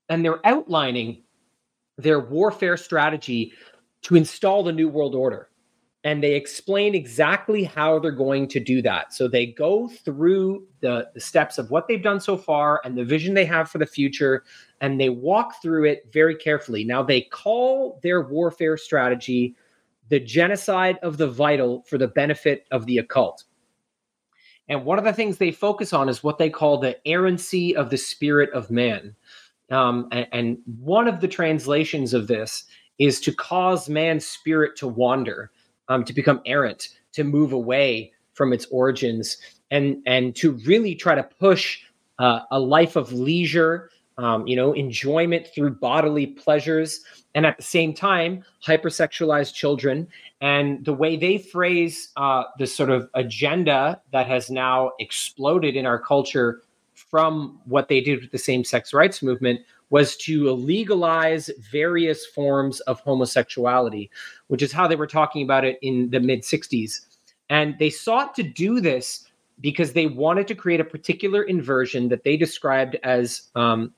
[0.10, 1.22] And they're outlining
[1.98, 3.54] their warfare strategy
[4.04, 5.51] to install the New World Order
[6.04, 9.14] and they explain exactly how they're going to do that.
[9.14, 13.06] So they go through the, the steps of what they've done so far and the
[13.06, 14.44] vision they have for the future,
[14.80, 16.84] and they walk through it very carefully.
[16.84, 19.56] Now, they call their warfare strategy
[20.10, 23.44] the genocide of the vital for the benefit of the occult.
[24.68, 27.90] And one of the things they focus on is what they call the errancy of
[27.90, 29.16] the spirit of man.
[29.70, 32.66] Um, and, and one of the translations of this
[33.00, 35.52] is to cause man's spirit to wander
[35.92, 39.38] um, to become errant, to move away from its origins,
[39.70, 41.80] and and to really try to push
[42.18, 47.04] uh, a life of leisure, um, you know, enjoyment through bodily pleasures,
[47.36, 50.08] and at the same time, hypersexualized children.
[50.40, 55.86] And the way they phrase uh, this sort of agenda that has now exploded in
[55.86, 56.62] our culture
[56.94, 59.60] from what they did with the same sex rights movement
[59.92, 64.10] was to legalize various forms of homosexuality,
[64.48, 67.02] which is how they were talking about it in the mid 60s.
[67.50, 69.28] And they sought to do this
[69.60, 73.94] because they wanted to create a particular inversion that they described as um,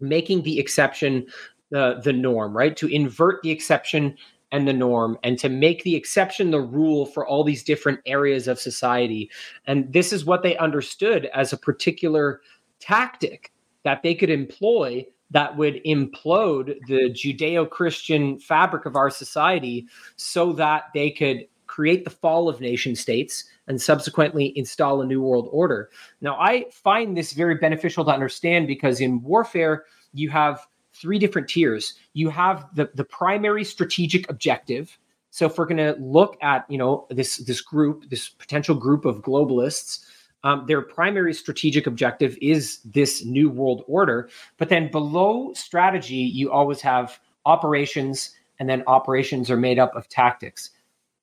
[0.00, 1.26] making the exception
[1.74, 2.76] uh, the norm, right?
[2.76, 4.16] To invert the exception
[4.52, 8.46] and the norm and to make the exception the rule for all these different areas
[8.46, 9.30] of society.
[9.66, 12.42] And this is what they understood as a particular
[12.78, 13.52] tactic
[13.84, 20.52] that they could employ that would implode the Judeo Christian fabric of our society so
[20.52, 25.48] that they could create the fall of nation states and subsequently install a new world
[25.50, 25.88] order.
[26.20, 31.48] Now, I find this very beneficial to understand because in warfare, you have three different
[31.48, 31.94] tiers.
[32.12, 34.98] You have the, the primary strategic objective.
[35.30, 39.06] So if we're going to look at, you know, this this group, this potential group
[39.06, 40.04] of globalists,
[40.44, 44.28] um, their primary strategic objective is this new world order.
[44.58, 50.08] But then below strategy, you always have operations, and then operations are made up of
[50.08, 50.70] tactics.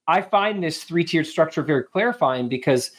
[0.07, 2.91] I find this three tiered structure very clarifying because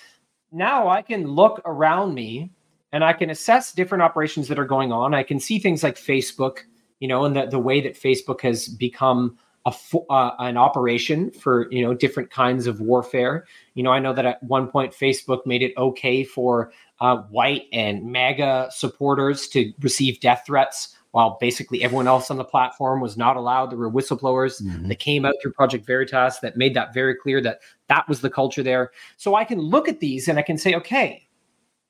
[0.52, 2.50] now I can look around me
[2.92, 5.14] and I can assess different operations that are going on.
[5.14, 6.58] I can see things like Facebook,
[6.98, 9.74] you know, and the, the way that Facebook has become a
[10.10, 13.46] uh, an operation for you know different kinds of warfare.
[13.74, 17.64] You know, I know that at one point Facebook made it okay for uh, white
[17.72, 23.16] and MAGA supporters to receive death threats, while basically everyone else on the platform was
[23.16, 23.70] not allowed.
[23.70, 24.88] There were whistleblowers mm-hmm.
[24.88, 28.30] that came out through Project Veritas that made that very clear that that was the
[28.30, 28.92] culture there.
[29.16, 31.26] So I can look at these and I can say, okay,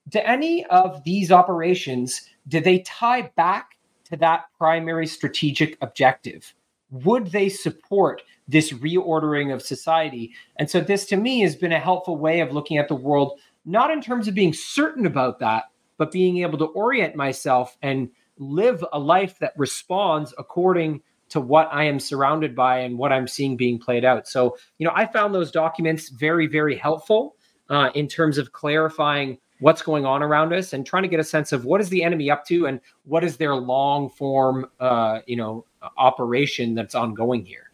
[0.08, 6.54] do any of these operations do they tie back to that primary strategic objective?
[6.90, 10.32] Would they support this reordering of society?
[10.56, 13.38] And so, this to me has been a helpful way of looking at the world,
[13.64, 15.64] not in terms of being certain about that,
[15.98, 21.68] but being able to orient myself and live a life that responds according to what
[21.70, 24.26] I am surrounded by and what I'm seeing being played out.
[24.26, 27.36] So, you know, I found those documents very, very helpful
[27.68, 31.24] uh, in terms of clarifying what's going on around us and trying to get a
[31.24, 35.20] sense of what is the enemy up to and what is their long form, uh,
[35.26, 35.64] you know,
[35.96, 37.70] operation that's ongoing here.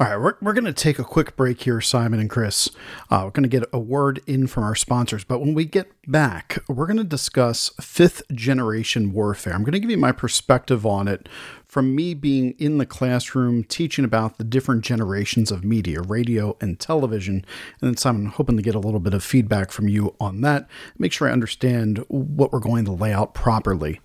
[0.00, 2.70] All right, we're, we're going to take a quick break here, Simon and Chris.
[3.10, 5.90] Uh, we're going to get a word in from our sponsors, but when we get
[6.06, 9.54] back, we're going to discuss fifth generation warfare.
[9.54, 11.28] I'm going to give you my perspective on it
[11.66, 16.78] from me being in the classroom teaching about the different generations of media, radio and
[16.78, 17.44] television.
[17.80, 20.42] And then, Simon, I'm hoping to get a little bit of feedback from you on
[20.42, 20.68] that.
[20.96, 24.00] Make sure I understand what we're going to lay out properly.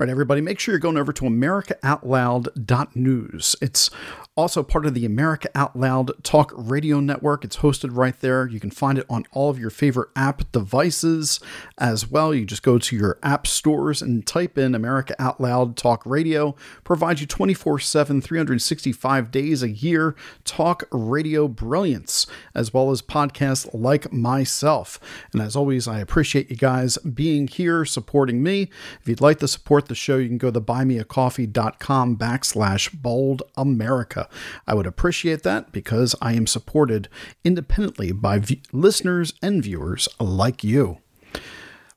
[0.00, 3.56] Right, everybody, make sure you're going over to AmericaOutloud.news.
[3.60, 3.90] It's
[4.34, 7.44] also part of the America Out Loud Talk Radio Network.
[7.44, 8.46] It's hosted right there.
[8.46, 11.38] You can find it on all of your favorite app devices
[11.76, 12.34] as well.
[12.34, 16.56] You just go to your app stores and type in America Out Loud Talk Radio.
[16.82, 23.68] Provides you 24 7, 365 days a year talk radio brilliance, as well as podcasts
[23.74, 24.98] like myself.
[25.34, 28.70] And as always, I appreciate you guys being here, supporting me.
[29.02, 34.26] If you'd like to support the show, you can go to buymeacoffee.com backslash bold America.
[34.66, 37.10] I would appreciate that because I am supported
[37.44, 41.00] independently by v- listeners and viewers like you.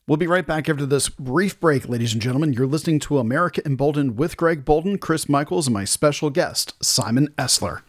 [0.06, 2.52] We'll be right back after this brief break, ladies and gentlemen.
[2.52, 7.30] You're listening to America Emboldened with Greg Boulden, Chris Michaels, and my special guest, Simon
[7.38, 7.84] Esler.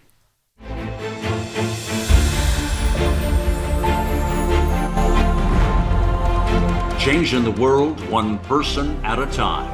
[7.00, 9.73] Changing the world one person at a time.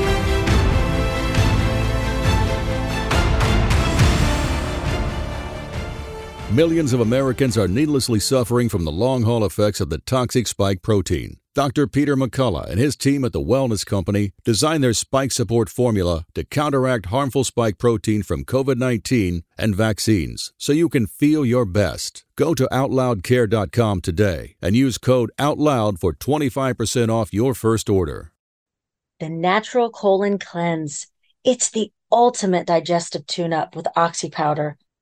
[6.51, 10.81] Millions of Americans are needlessly suffering from the long haul effects of the toxic spike
[10.81, 11.37] protein.
[11.55, 11.87] Dr.
[11.87, 16.43] Peter McCullough and his team at the Wellness Company designed their spike support formula to
[16.43, 22.25] counteract harmful spike protein from COVID 19 and vaccines so you can feel your best.
[22.35, 28.33] Go to OutLoudCare.com today and use code OUTLOUD for 25% off your first order.
[29.21, 31.07] The Natural Colon Cleanse.
[31.45, 34.77] It's the ultimate digestive tune up with Oxy Powder.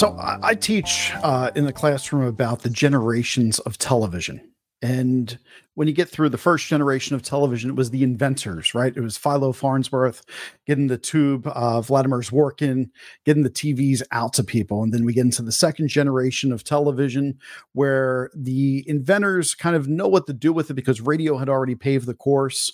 [0.00, 4.40] So I, I teach uh, in the classroom about the generations of television.
[4.80, 5.38] And
[5.74, 8.96] when you get through the first generation of television, it was the inventors, right?
[8.96, 10.22] It was Philo Farnsworth
[10.66, 12.88] getting the tube, uh, Vladimir Zworykin,
[13.26, 14.82] getting the TVs out to people.
[14.82, 17.38] And then we get into the second generation of television
[17.74, 21.74] where the inventors kind of know what to do with it because radio had already
[21.74, 22.72] paved the course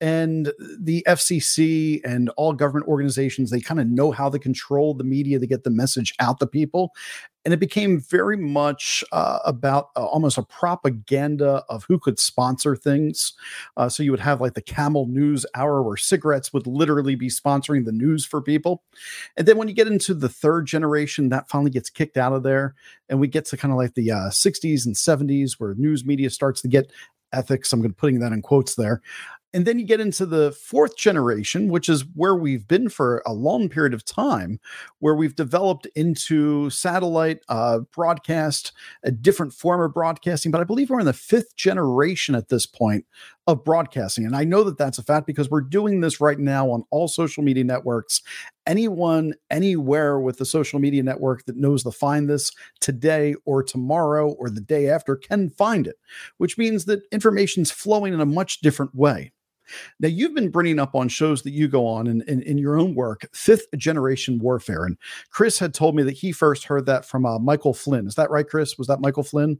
[0.00, 5.04] and the FCC and all government organizations, they kind of know how to control the
[5.04, 6.92] media to get the message out to people.
[7.46, 12.74] And it became very much uh, about uh, almost a propaganda of who could sponsor
[12.74, 13.34] things.
[13.76, 17.28] Uh, so you would have like the Camel News Hour where cigarettes would literally be
[17.28, 18.82] sponsoring the news for people.
[19.36, 22.42] And then when you get into the third generation, that finally gets kicked out of
[22.42, 22.74] there.
[23.08, 26.30] And we get to kind of like the 60s uh, and 70s where news media
[26.30, 26.90] starts to get
[27.32, 27.72] ethics.
[27.72, 29.02] I'm going to putting that in quotes there.
[29.56, 33.32] And then you get into the fourth generation, which is where we've been for a
[33.32, 34.60] long period of time,
[34.98, 40.52] where we've developed into satellite uh, broadcast, a different form of broadcasting.
[40.52, 43.06] But I believe we're in the fifth generation at this point
[43.46, 44.26] of broadcasting.
[44.26, 47.08] And I know that that's a fact because we're doing this right now on all
[47.08, 48.20] social media networks.
[48.66, 54.32] Anyone, anywhere with the social media network that knows to find this today or tomorrow
[54.32, 55.96] or the day after can find it,
[56.36, 59.32] which means that information's flowing in a much different way.
[60.00, 62.78] Now, you've been bringing up on shows that you go on in, in, in, your
[62.78, 64.84] own work, fifth generation warfare.
[64.84, 64.96] And
[65.30, 68.06] Chris had told me that he first heard that from uh, Michael Flynn.
[68.06, 68.78] Is that right, Chris?
[68.78, 69.58] Was that Michael Flynn?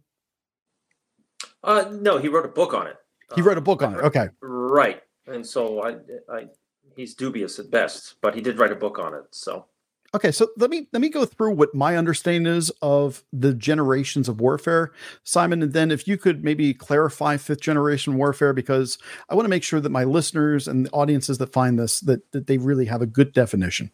[1.62, 2.96] Uh, no, he wrote a book on it.
[3.34, 3.98] He wrote a book on it.
[3.98, 4.28] Okay.
[4.40, 5.02] Right.
[5.26, 5.96] And so I,
[6.32, 6.46] I,
[6.94, 9.24] he's dubious at best, but he did write a book on it.
[9.32, 9.66] So
[10.14, 14.28] Okay, so let me let me go through what my understanding is of the generations
[14.28, 14.92] of warfare,
[15.24, 18.98] Simon, and then if you could maybe clarify fifth generation warfare, because
[19.28, 22.30] I want to make sure that my listeners and the audiences that find this that
[22.32, 23.90] that they really have a good definition.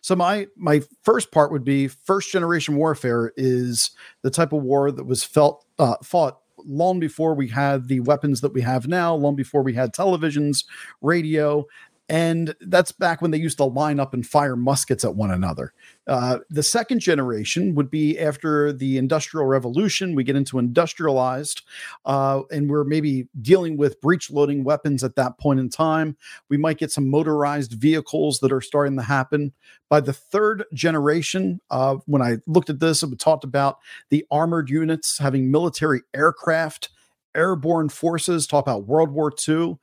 [0.00, 3.90] So my my first part would be first generation warfare is
[4.22, 8.40] the type of war that was felt uh, fought long before we had the weapons
[8.40, 10.64] that we have now, long before we had televisions,
[11.00, 11.66] radio,
[12.10, 15.72] and that's back when they used to line up and fire muskets at one another.
[16.08, 20.16] Uh, the second generation would be after the Industrial Revolution.
[20.16, 21.62] We get into industrialized,
[22.04, 26.16] uh, and we're maybe dealing with breech loading weapons at that point in time.
[26.48, 29.52] We might get some motorized vehicles that are starting to happen.
[29.88, 34.68] By the third generation, uh, when I looked at this, it talked about the armored
[34.68, 36.88] units having military aircraft,
[37.36, 39.78] airborne forces, talk about World War II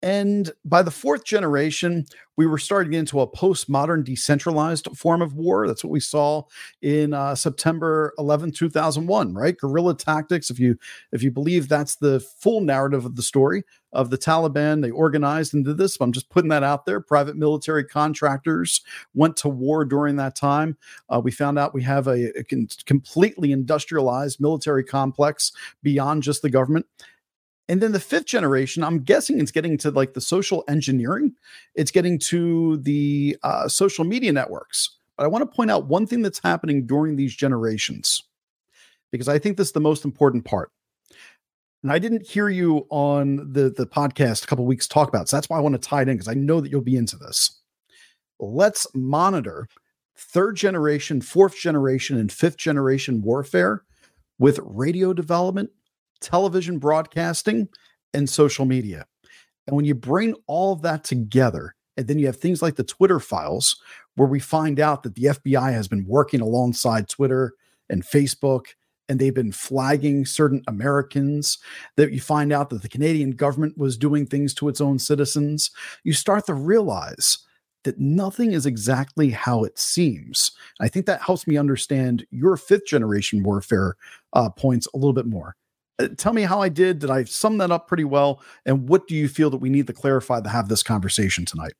[0.00, 5.66] and by the fourth generation, we were starting into a postmodern decentralized form of war.
[5.66, 6.44] That's what we saw
[6.80, 9.56] in uh, September 11, 2001, right?
[9.56, 10.50] Guerrilla tactics.
[10.50, 10.78] If you
[11.10, 15.52] if you believe that's the full narrative of the story of the Taliban, they organized
[15.52, 15.96] into this.
[16.00, 17.00] I'm just putting that out there.
[17.00, 18.82] Private military contractors
[19.14, 20.76] went to war during that time.
[21.08, 22.44] Uh, we found out we have a, a
[22.86, 25.50] completely industrialized military complex
[25.82, 26.86] beyond just the government.
[27.68, 31.34] And then the fifth generation, I'm guessing it's getting to like the social engineering,
[31.74, 34.96] it's getting to the uh, social media networks.
[35.16, 38.22] But I want to point out one thing that's happening during these generations,
[39.10, 40.70] because I think this is the most important part.
[41.82, 45.28] And I didn't hear you on the, the podcast a couple weeks talk about.
[45.28, 46.96] So that's why I want to tie it in because I know that you'll be
[46.96, 47.60] into this.
[48.40, 49.68] Let's monitor
[50.16, 53.84] third generation, fourth generation, and fifth generation warfare
[54.38, 55.70] with radio development
[56.20, 57.68] television broadcasting,
[58.14, 59.06] and social media.
[59.66, 62.84] And when you bring all of that together, and then you have things like the
[62.84, 63.76] Twitter files,
[64.14, 67.52] where we find out that the FBI has been working alongside Twitter
[67.90, 68.66] and Facebook,
[69.08, 71.58] and they've been flagging certain Americans,
[71.96, 75.70] that you find out that the Canadian government was doing things to its own citizens,
[76.04, 77.38] you start to realize
[77.84, 80.50] that nothing is exactly how it seems.
[80.80, 83.96] I think that helps me understand your fifth generation warfare
[84.32, 85.56] uh, points a little bit more.
[85.98, 87.00] Uh, tell me how I did.
[87.00, 88.42] Did I sum that up pretty well?
[88.64, 91.72] And what do you feel that we need to clarify to have this conversation tonight?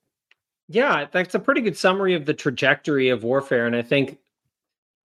[0.68, 3.66] Yeah, that's a pretty good summary of the trajectory of warfare.
[3.66, 4.18] And I think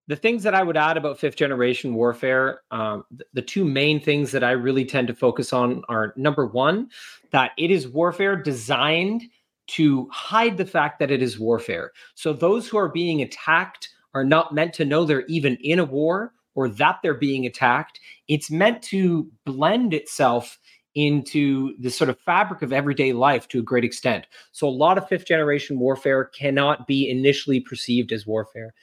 [0.06, 4.00] the things that I would add about fifth generation warfare, um, the, the two main
[4.00, 6.90] things that I really tend to focus on are number one,
[7.30, 9.22] that it is warfare designed
[9.66, 11.92] to hide the fact that it is warfare.
[12.14, 15.84] So those who are being attacked are not meant to know they're even in a
[15.84, 17.98] war or that they're being attacked.
[18.28, 20.58] It's meant to blend itself
[20.94, 24.26] into the sort of fabric of everyday life to a great extent.
[24.52, 28.74] So a lot of fifth generation warfare cannot be initially perceived as warfare.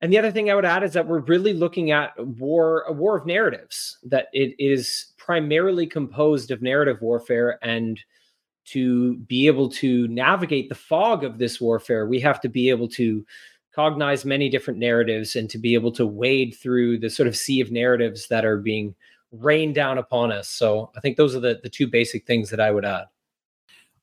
[0.00, 2.92] And the other thing I would add is that we're really looking at war, a
[2.92, 7.58] war of narratives, that it is primarily composed of narrative warfare.
[7.62, 7.98] And
[8.66, 12.88] to be able to navigate the fog of this warfare, we have to be able
[12.88, 13.24] to
[13.74, 17.60] cognize many different narratives and to be able to wade through the sort of sea
[17.60, 18.94] of narratives that are being
[19.32, 20.48] rained down upon us.
[20.48, 23.06] So I think those are the, the two basic things that I would add.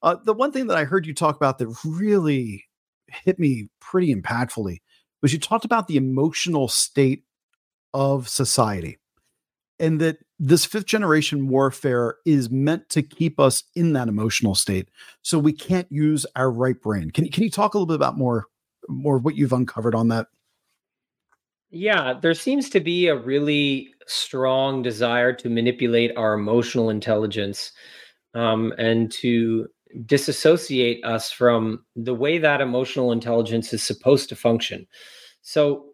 [0.03, 2.65] Uh, the one thing that I heard you talk about that really
[3.07, 4.81] hit me pretty impactfully
[5.21, 7.23] was you talked about the emotional state
[7.93, 8.97] of society
[9.79, 14.89] and that this fifth generation warfare is meant to keep us in that emotional state
[15.21, 18.17] so we can't use our right brain can, can you talk a little bit about
[18.17, 18.45] more
[18.87, 20.27] more what you've uncovered on that?
[21.69, 27.71] Yeah, there seems to be a really strong desire to manipulate our emotional intelligence
[28.33, 29.67] um, and to
[30.05, 34.85] disassociate us from the way that emotional intelligence is supposed to function.
[35.41, 35.87] So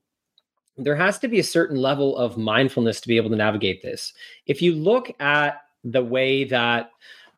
[0.77, 4.13] there has to be a certain level of mindfulness to be able to navigate this.
[4.45, 6.91] If you look at the way that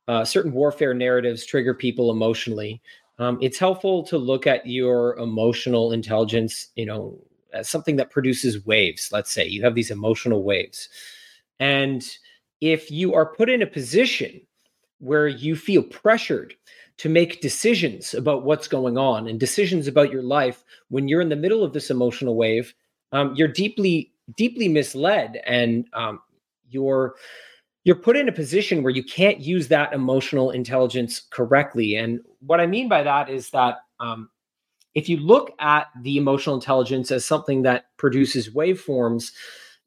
[0.07, 2.81] uh, certain warfare narratives trigger people emotionally,
[3.19, 7.19] um, it's helpful to look at your emotional intelligence, you know,
[7.53, 9.09] as something that produces waves.
[9.11, 10.87] Let's say you have these emotional waves.
[11.59, 12.07] And
[12.61, 14.41] if you are put in a position
[14.99, 16.55] where you feel pressured
[16.97, 21.29] to make decisions about what's going on and decisions about your life when you're in
[21.29, 22.73] the middle of this emotional wave,
[23.11, 26.21] um, you're deeply, deeply misled and um,
[26.69, 27.15] you're
[27.89, 31.95] you're put in a position where you can't use that emotional intelligence correctly.
[31.95, 34.29] And what I mean by that is that um,
[34.93, 39.31] if you look at the emotional intelligence as something that produces waveforms,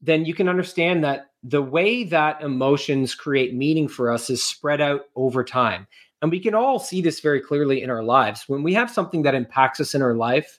[0.00, 4.80] then you can understand that the way that emotions create meaning for us is spread
[4.80, 5.86] out over time.
[6.22, 8.48] And we can all see this very clearly in our lives.
[8.48, 10.58] When we have something that impacts us in our life,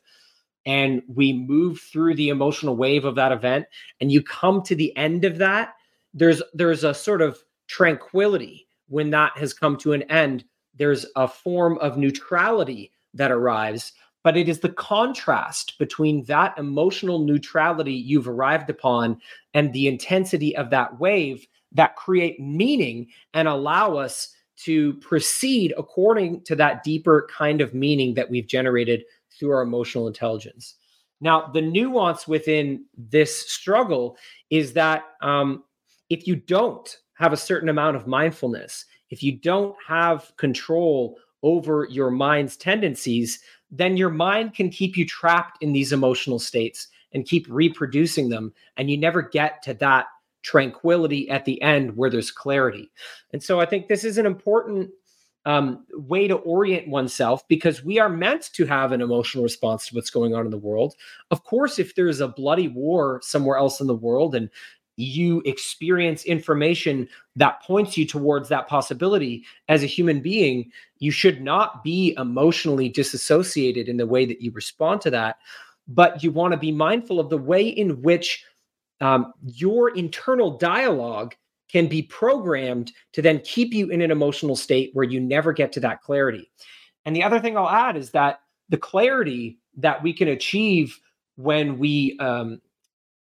[0.66, 3.66] and we move through the emotional wave of that event
[4.00, 5.74] and you come to the end of that
[6.14, 10.44] there's there's a sort of tranquility when that has come to an end
[10.76, 13.94] there's a form of neutrality that arrives
[14.24, 19.20] but it is the contrast between that emotional neutrality you've arrived upon
[19.54, 26.42] and the intensity of that wave that create meaning and allow us to proceed according
[26.44, 30.76] to that deeper kind of meaning that we've generated through our emotional intelligence.
[31.20, 34.18] Now, the nuance within this struggle
[34.50, 35.64] is that um,
[36.10, 41.88] if you don't have a certain amount of mindfulness, if you don't have control over
[41.90, 43.40] your mind's tendencies,
[43.70, 48.54] then your mind can keep you trapped in these emotional states and keep reproducing them.
[48.78, 50.08] And you never get to that
[50.42, 52.92] tranquility at the end where there's clarity.
[53.32, 54.92] And so I think this is an important
[55.46, 59.96] um, way to orient oneself because we are meant to have an emotional response to
[59.96, 60.96] what's going on in the world.
[61.32, 64.50] Of course, if there's a bloody war somewhere else in the world and
[64.96, 71.42] you experience information that points you towards that possibility as a human being, you should
[71.42, 75.38] not be emotionally disassociated in the way that you respond to that.
[75.88, 78.46] But you want to be mindful of the way in which
[79.02, 81.36] um, your internal dialogue
[81.70, 85.72] can be programmed to then keep you in an emotional state where you never get
[85.74, 86.50] to that clarity.
[87.06, 91.00] And the other thing I'll add is that the clarity that we can achieve
[91.36, 92.62] when we um,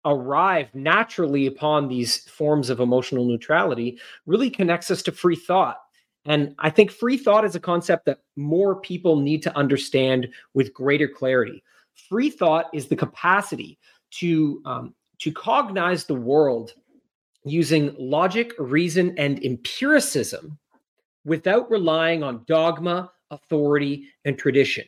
[0.04, 5.78] arrive naturally upon these forms of emotional neutrality really connects us to free thought.
[6.24, 10.74] And I think free thought is a concept that more people need to understand with
[10.74, 11.62] greater clarity.
[12.08, 13.78] Free thought is the capacity
[14.12, 16.72] to um, to cognize the world
[17.44, 20.58] using logic, reason, and empiricism
[21.24, 24.84] without relying on dogma, authority, and tradition.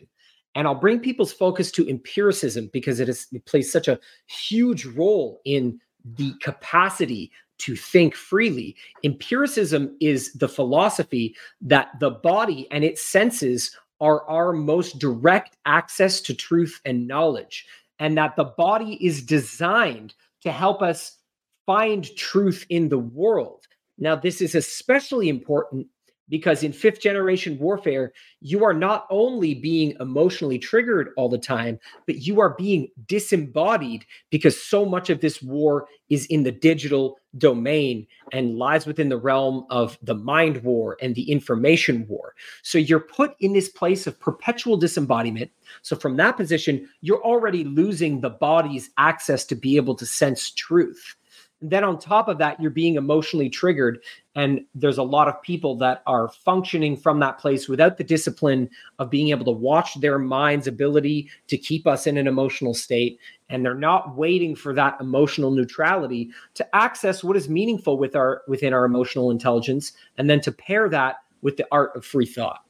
[0.55, 4.85] And I'll bring people's focus to empiricism because it, is, it plays such a huge
[4.85, 8.77] role in the capacity to think freely.
[9.05, 16.21] Empiricism is the philosophy that the body and its senses are our most direct access
[16.21, 17.67] to truth and knowledge,
[18.01, 21.19] and that the body is designed to help us
[21.67, 23.69] find truth in the world.
[23.99, 25.87] Now, this is especially important
[26.33, 28.11] because in fifth generation warfare,
[28.41, 34.07] you are not only being emotionally triggered all the time, but you are being disembodied
[34.31, 39.17] because so much of this war is in the digital domain and lies within the
[39.19, 42.35] realm of the mind war and the information war.
[42.63, 45.51] So you're put in this place of perpetual disembodiment.
[45.83, 50.51] So from that position, you're already losing the body's access to be able to sense
[50.51, 51.15] truth.
[51.63, 54.03] And then on top of that, you're being emotionally triggered.
[54.35, 58.71] And there's a lot of people that are functioning from that place without the discipline
[58.99, 63.19] of being able to watch their mind's ability to keep us in an emotional state.
[63.51, 68.43] And they're not waiting for that emotional neutrality to access what is meaningful with our
[68.49, 72.65] within our emotional intelligence, and then to pair that with the art of free thought.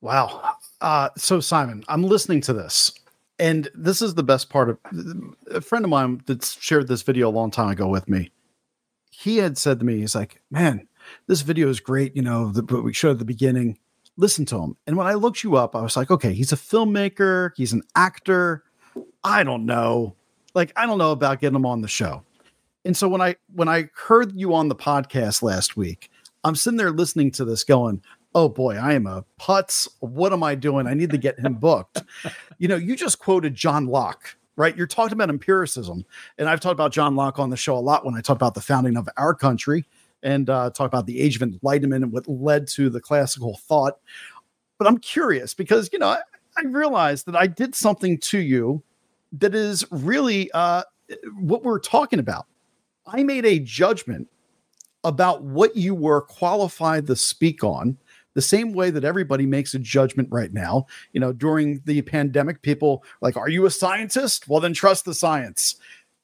[0.00, 0.56] Wow.
[0.80, 2.92] Uh, so Simon, I'm listening to this
[3.42, 4.78] and this is the best part of
[5.50, 8.30] a friend of mine that shared this video a long time ago with me.
[9.14, 10.88] He had said to me, he's like, man,
[11.26, 12.16] this video is great.
[12.16, 13.78] You know, the, we showed at the beginning.
[14.16, 14.76] Listen to him.
[14.86, 17.82] And when I looked you up, I was like, okay, he's a filmmaker, he's an
[17.94, 18.64] actor.
[19.22, 20.16] I don't know.
[20.54, 22.24] Like, I don't know about getting him on the show.
[22.84, 26.10] And so when I when I heard you on the podcast last week,
[26.42, 28.02] I'm sitting there listening to this going,
[28.34, 29.88] oh boy, I am a putz.
[30.00, 30.86] What am I doing?
[30.86, 32.02] I need to get him booked.
[32.58, 34.76] you know, you just quoted John Locke, right?
[34.76, 36.04] You're talking about empiricism.
[36.38, 38.54] And I've talked about John Locke on the show a lot when I talk about
[38.54, 39.84] the founding of our country
[40.22, 43.98] and uh, talk about the age of enlightenment and what led to the classical thought.
[44.78, 46.20] But I'm curious because, you know, I,
[46.56, 48.82] I realized that I did something to you
[49.32, 50.82] that is really uh,
[51.38, 52.46] what we're talking about.
[53.06, 54.28] I made a judgment
[55.04, 57.96] about what you were qualified to speak on
[58.34, 60.86] the same way that everybody makes a judgment right now.
[61.12, 64.48] You know, during the pandemic, people like, are you a scientist?
[64.48, 65.76] Well, then trust the science.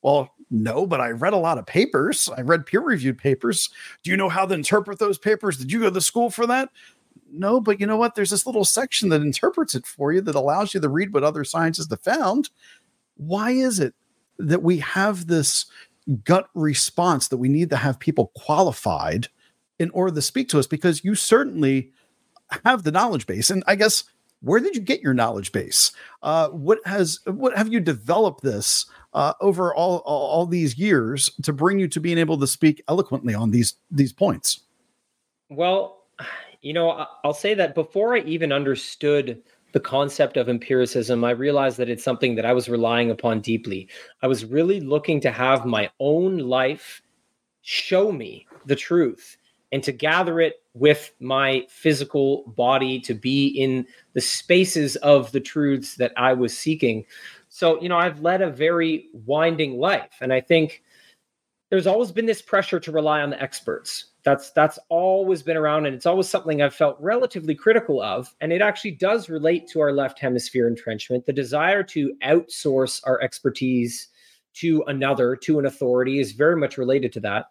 [0.02, 2.28] Well, no, but I read a lot of papers.
[2.36, 3.68] I read peer reviewed papers.
[4.02, 5.58] Do you know how to interpret those papers?
[5.58, 6.70] Did you go to school for that?
[7.30, 8.14] No, but you know what?
[8.14, 11.24] There's this little section that interprets it for you that allows you to read what
[11.24, 12.48] other scientists have found.
[13.16, 13.94] Why is it
[14.38, 15.66] that we have this
[16.24, 19.28] gut response that we need to have people qualified
[19.78, 20.66] in order to speak to us?
[20.66, 21.92] Because you certainly
[22.64, 23.50] have the knowledge base.
[23.50, 24.04] And I guess
[24.40, 25.92] where did you get your knowledge base?
[26.22, 31.30] Uh, what has what have you developed this uh, over all, all, all these years
[31.42, 34.60] to bring you to being able to speak eloquently on these these points?
[35.48, 36.04] Well,
[36.60, 39.42] you know, I'll say that before I even understood
[39.72, 43.88] the concept of empiricism, I realized that it's something that I was relying upon deeply.
[44.22, 47.02] I was really looking to have my own life
[47.62, 49.36] show me the truth
[49.72, 55.40] and to gather it with my physical body to be in the spaces of the
[55.40, 57.04] truths that I was seeking.
[57.48, 60.16] So, you know, I've led a very winding life.
[60.20, 60.82] And I think
[61.70, 64.06] there's always been this pressure to rely on the experts.
[64.24, 68.52] That's that's always been around and it's always something I've felt relatively critical of and
[68.52, 74.08] it actually does relate to our left hemisphere entrenchment, the desire to outsource our expertise
[74.54, 77.46] to another, to an authority is very much related to that.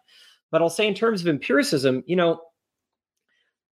[0.50, 2.40] But I'll say in terms of empiricism, you know,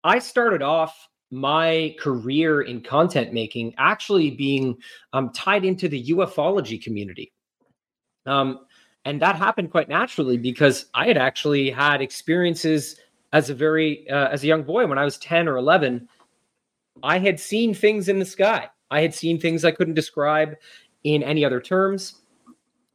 [0.03, 4.77] I started off my career in content making actually being
[5.13, 7.33] um, tied into the ufology community.
[8.25, 8.59] Um,
[9.05, 12.99] and that happened quite naturally because I had actually had experiences
[13.33, 16.07] as a very uh, as a young boy when I was 10 or 11
[17.03, 18.69] I had seen things in the sky.
[18.89, 20.55] I had seen things I couldn't describe
[21.03, 22.21] in any other terms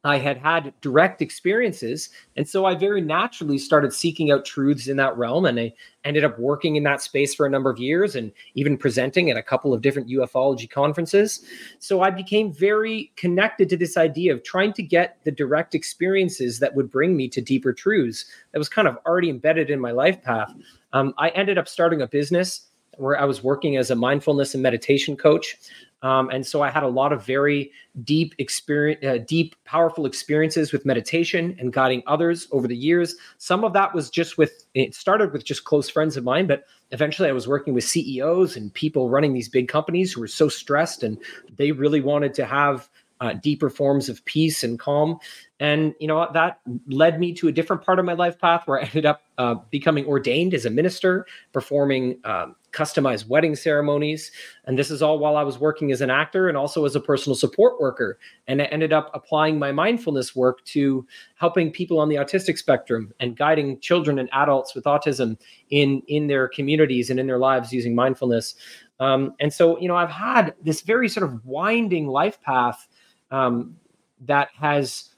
[0.03, 2.09] I had had direct experiences.
[2.35, 5.45] And so I very naturally started seeking out truths in that realm.
[5.45, 5.73] And I
[6.03, 9.37] ended up working in that space for a number of years and even presenting at
[9.37, 11.45] a couple of different ufology conferences.
[11.77, 16.57] So I became very connected to this idea of trying to get the direct experiences
[16.59, 19.91] that would bring me to deeper truths that was kind of already embedded in my
[19.91, 20.51] life path.
[20.93, 24.63] Um, I ended up starting a business where I was working as a mindfulness and
[24.63, 25.57] meditation coach.
[26.03, 27.71] Um, and so I had a lot of very
[28.03, 33.15] deep experience, uh, deep, powerful experiences with meditation and guiding others over the years.
[33.37, 36.63] Some of that was just with, it started with just close friends of mine, but
[36.91, 40.49] eventually I was working with CEOs and people running these big companies who were so
[40.49, 41.17] stressed and
[41.55, 42.89] they really wanted to have
[43.21, 45.19] uh, deeper forms of peace and calm.
[45.59, 48.79] And, you know, that led me to a different part of my life path where
[48.79, 54.31] I ended up uh, becoming ordained as a minister, performing um, customized wedding ceremonies.
[54.65, 56.99] And this is all while I was working as an actor and also as a
[56.99, 58.17] personal support worker.
[58.47, 61.05] And I ended up applying my mindfulness work to
[61.35, 65.37] helping people on the autistic spectrum and guiding children and adults with autism
[65.69, 68.55] in, in their communities and in their lives using mindfulness.
[68.99, 72.87] Um, and so, you know, I've had this very sort of winding life path
[73.31, 73.75] um,
[74.21, 75.09] that has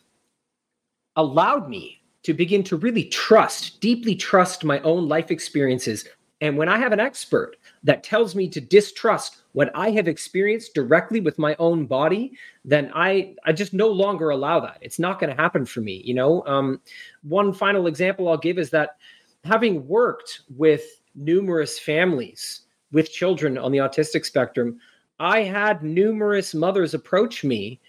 [1.16, 6.08] allowed me to begin to really trust, deeply trust my own life experiences.
[6.44, 10.74] And when I have an expert that tells me to distrust what I have experienced
[10.74, 12.34] directly with my own body,
[12.66, 14.78] then I I just no longer allow that.
[14.82, 16.02] It's not going to happen for me.
[16.04, 16.82] You know, um,
[17.22, 18.98] one final example I'll give is that
[19.46, 20.84] having worked with
[21.16, 24.82] numerous families with children on the autistic spectrum,
[25.22, 27.80] I had numerous mothers approach me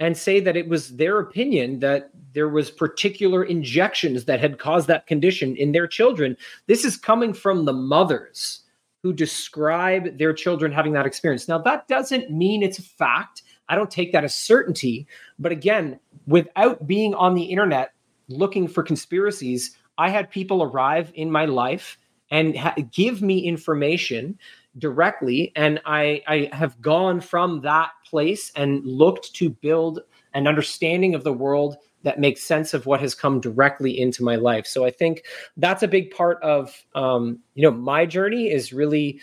[0.00, 4.88] and say that it was their opinion that there was particular injections that had caused
[4.88, 6.36] that condition in their children.
[6.66, 8.60] This is coming from the mothers
[9.02, 11.46] who describe their children having that experience.
[11.46, 13.42] Now that doesn't mean it's a fact.
[13.68, 15.06] I don't take that as certainty.
[15.38, 17.92] But again without being on the internet
[18.28, 21.98] looking for conspiracies i had people arrive in my life
[22.30, 24.38] and ha- give me information
[24.78, 30.00] directly and i i have gone from that place and looked to build
[30.34, 34.36] an understanding of the world that makes sense of what has come directly into my
[34.36, 34.66] life.
[34.66, 35.24] So i think
[35.56, 39.20] that's a big part of um, you know my journey is really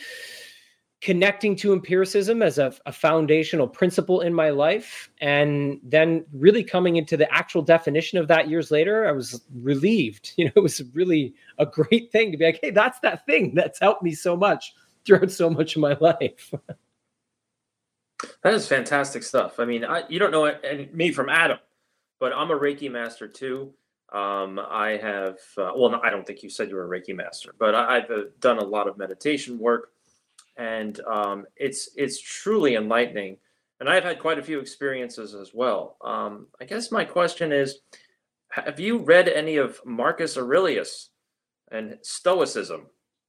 [0.99, 6.95] connecting to empiricism as a, a, foundational principle in my life and then really coming
[6.95, 10.33] into the actual definition of that years later i was relieved.
[10.37, 13.53] You know it was really a great thing to be like hey that's that thing
[13.53, 14.73] that's helped me so much
[15.07, 16.53] throughout so much of my life
[18.43, 19.59] That is fantastic stuff.
[19.59, 21.59] I mean, I, you don't know it, me from Adam,
[22.19, 23.73] but I'm a Reiki master too.
[24.11, 27.53] Um, I have, uh, well, I don't think you said you were a Reiki master,
[27.59, 29.91] but I, have uh, done a lot of meditation work,
[30.55, 33.37] and um, it's it's truly enlightening.
[33.79, 35.97] And I've had quite a few experiences as well.
[36.03, 37.79] Um, I guess my question is,
[38.49, 41.09] have you read any of Marcus Aurelius
[41.71, 42.87] and Stoicism?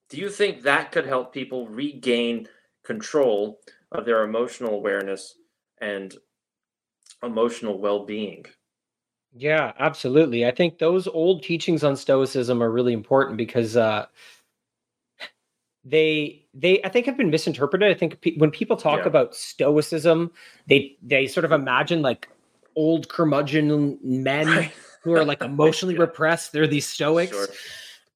[0.08, 2.48] Do you think that could help people regain
[2.84, 3.60] control
[3.92, 5.34] of their emotional awareness
[5.80, 6.14] and
[7.22, 8.44] emotional well-being?
[9.34, 10.46] Yeah absolutely.
[10.46, 14.06] I think those old teachings on stoicism are really important because uh
[15.84, 17.90] they they i think have been misinterpreted.
[17.90, 19.06] I think pe- when people talk yeah.
[19.06, 20.30] about stoicism
[20.66, 22.28] they they sort of imagine like
[22.74, 24.70] old curmudgeon men
[25.02, 26.02] who are like emotionally yeah.
[26.02, 26.52] repressed.
[26.52, 27.32] They're these stoics.
[27.32, 27.48] Sure.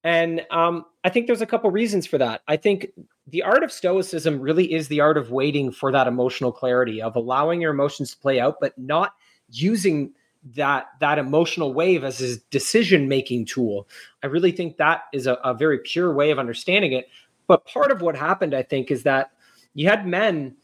[0.05, 2.43] And um, I think there's a couple reasons for that.
[2.49, 2.89] I think
[3.27, 7.15] the art of stoicism really is the art of waiting for that emotional clarity, of
[7.15, 9.15] allowing your emotions to play out, but not
[9.51, 10.13] using
[10.57, 13.89] that that emotional wave as a decision making tool.
[14.25, 17.09] I really think that is a, a very pure way of understanding it.
[17.47, 19.31] But part of what happened, I think, is that
[19.75, 20.57] you had men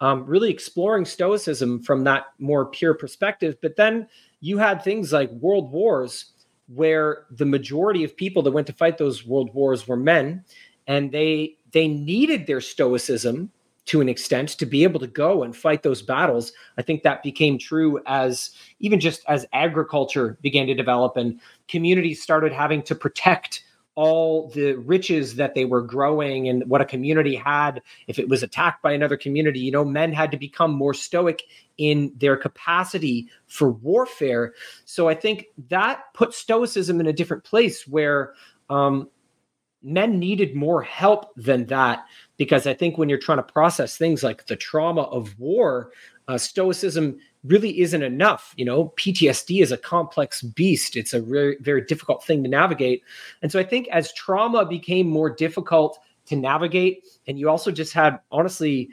[0.00, 3.56] um, really exploring Stoicism from that more pure perspective.
[3.60, 4.06] But then
[4.40, 6.26] you had things like world wars,
[6.68, 10.44] where the majority of people that went to fight those world wars were men,
[10.86, 13.50] and they they needed their stoicism
[13.86, 16.52] to an extent to be able to go and fight those battles.
[16.78, 18.50] I think that became true as
[18.80, 21.38] even just as agriculture began to develop and
[21.68, 23.62] communities started having to protect
[23.96, 27.80] all the riches that they were growing and what a community had.
[28.08, 31.42] If it was attacked by another community you know men had to become more stoic
[31.78, 34.54] in their capacity for warfare.
[34.84, 38.34] So i think that put stoicism in a different place where
[38.70, 39.08] um,
[39.84, 42.06] men needed more help than that.
[42.36, 45.90] Because I think when you're trying to process things like the trauma of war,
[46.28, 48.54] uh, stoicism really isn't enough.
[48.56, 50.96] You know, PTSD is a complex beast.
[50.96, 53.02] It's a very, very difficult thing to navigate.
[53.42, 57.92] And so I think as trauma became more difficult to navigate, and you also just
[57.92, 58.88] had, honestly,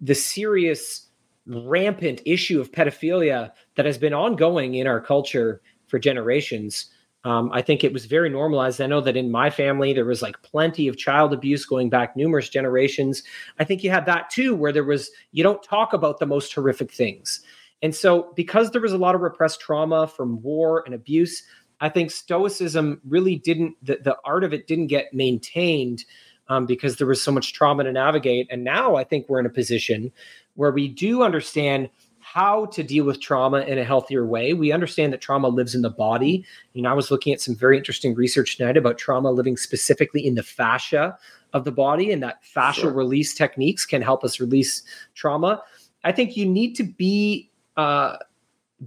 [0.00, 1.08] the serious,
[1.46, 6.90] rampant issue of pedophilia that has been ongoing in our culture for generations.
[7.24, 8.80] Um, I think it was very normalized.
[8.80, 12.16] I know that in my family, there was like plenty of child abuse going back
[12.16, 13.22] numerous generations.
[13.60, 16.52] I think you had that too, where there was, you don't talk about the most
[16.52, 17.40] horrific things.
[17.80, 21.42] And so, because there was a lot of repressed trauma from war and abuse,
[21.80, 26.04] I think Stoicism really didn't, the, the art of it didn't get maintained
[26.48, 28.46] um, because there was so much trauma to navigate.
[28.50, 30.12] And now I think we're in a position
[30.54, 31.88] where we do understand
[32.32, 34.54] how to deal with trauma in a healthier way.
[34.54, 36.46] We understand that trauma lives in the body.
[36.72, 40.26] You know, I was looking at some very interesting research tonight about trauma living specifically
[40.26, 41.18] in the fascia
[41.52, 42.92] of the body, and that fascial sure.
[42.92, 44.82] release techniques can help us release
[45.14, 45.62] trauma.
[46.04, 48.16] I think you need to be uh,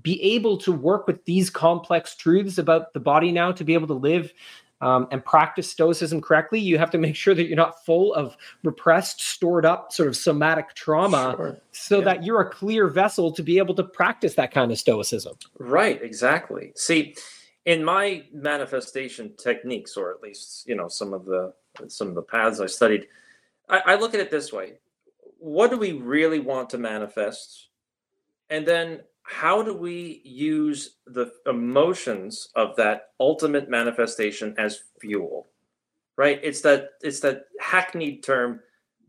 [0.02, 3.88] be able to work with these complex truths about the body now to be able
[3.88, 4.34] to live
[4.86, 8.38] um, and practice stoicism correctly, you have to make sure that you're not full of
[8.63, 11.57] repressed, stored up sort of somatic trauma sure.
[11.71, 12.05] so yeah.
[12.05, 15.36] that you're a clear vessel to be able to practice that kind of stoicism.
[15.57, 16.71] Right, exactly.
[16.75, 17.15] See,
[17.65, 21.51] in my manifestation techniques, or at least, you know, some of the
[21.88, 23.07] some of the paths I studied,
[23.67, 24.73] I, I look at it this way.
[25.39, 27.69] What do we really want to manifest?
[28.51, 35.47] And then how do we use the emotions of that ultimate manifestation as fuel
[36.17, 36.39] right?
[36.43, 38.61] It's that it's that hackneyed term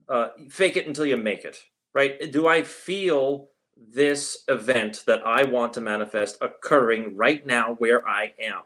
[0.08, 1.58] uh, fake it until you make it
[1.94, 2.30] right?
[2.30, 3.48] Do i feel
[3.92, 8.62] this event that i want to manifest occurring right now where i am?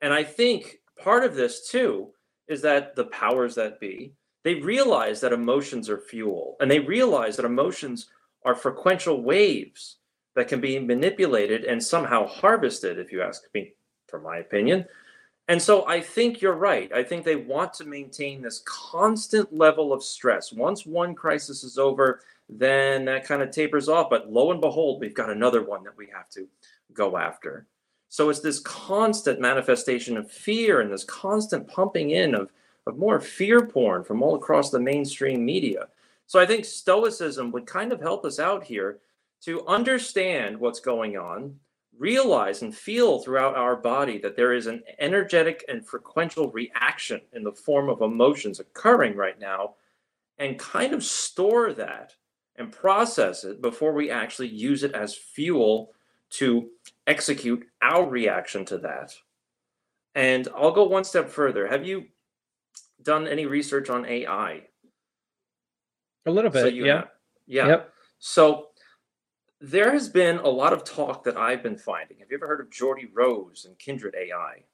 [0.00, 2.10] And i think part of this too
[2.48, 4.12] is that the powers that be
[4.42, 8.08] they realize that emotions are fuel and they realize that emotions
[8.44, 9.96] are frequential waves
[10.34, 13.72] that can be manipulated and somehow harvested, if you ask me,
[14.08, 14.84] for my opinion.
[15.48, 16.90] And so I think you're right.
[16.92, 20.52] I think they want to maintain this constant level of stress.
[20.52, 24.08] Once one crisis is over, then that kind of tapers off.
[24.08, 26.48] But lo and behold, we've got another one that we have to
[26.92, 27.66] go after.
[28.08, 32.50] So it's this constant manifestation of fear and this constant pumping in of,
[32.86, 35.88] of more fear porn from all across the mainstream media.
[36.26, 38.98] So I think Stoicism would kind of help us out here
[39.44, 41.54] to understand what's going on,
[41.98, 47.44] realize and feel throughout our body that there is an energetic and frequential reaction in
[47.44, 49.74] the form of emotions occurring right now,
[50.38, 52.14] and kind of store that
[52.56, 55.92] and process it before we actually use it as fuel
[56.30, 56.68] to
[57.06, 59.12] execute our reaction to that.
[60.14, 61.66] And I'll go one step further.
[61.66, 62.06] Have you
[63.02, 64.62] done any research on AI?
[66.26, 66.94] A little bit, so yeah.
[66.96, 67.08] Have,
[67.46, 67.66] yeah.
[67.68, 67.92] Yep.
[68.18, 68.68] So
[69.70, 72.18] there has been a lot of talk that I've been finding.
[72.18, 74.64] Have you ever heard of Geordie Rose and Kindred AI?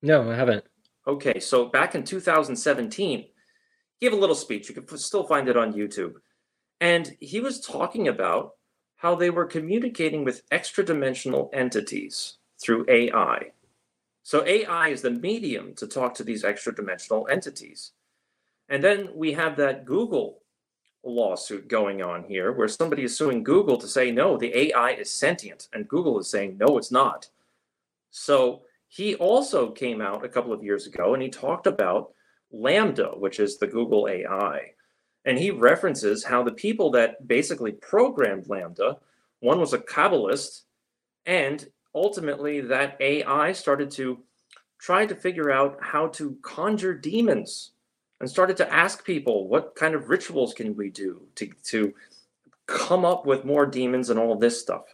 [0.00, 0.64] No, I haven't.
[1.06, 3.30] Okay, so back in 2017, he
[4.00, 4.68] gave a little speech.
[4.68, 6.14] You can still find it on YouTube.
[6.80, 8.52] And he was talking about
[8.96, 13.52] how they were communicating with extra dimensional entities through AI.
[14.22, 17.92] So AI is the medium to talk to these extra dimensional entities.
[18.68, 20.37] And then we have that Google
[21.04, 25.10] lawsuit going on here where somebody is suing Google to say, no, the AI is
[25.10, 25.68] sentient.
[25.72, 27.28] And Google is saying, no, it's not.
[28.10, 32.12] So he also came out a couple of years ago and he talked about
[32.52, 34.72] LaMDA, which is the Google AI.
[35.24, 38.98] And he references how the people that basically programmed LaMDA,
[39.40, 40.62] one was a Kabbalist,
[41.26, 44.20] and ultimately that AI started to
[44.78, 47.72] try to figure out how to conjure demons
[48.20, 51.94] and started to ask people what kind of rituals can we do to, to
[52.66, 54.84] come up with more demons and all this stuff.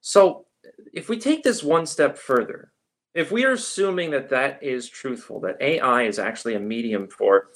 [0.00, 0.46] So
[0.92, 2.72] if we take this one step further,
[3.14, 7.48] if we are assuming that that is truthful, that AI is actually a medium for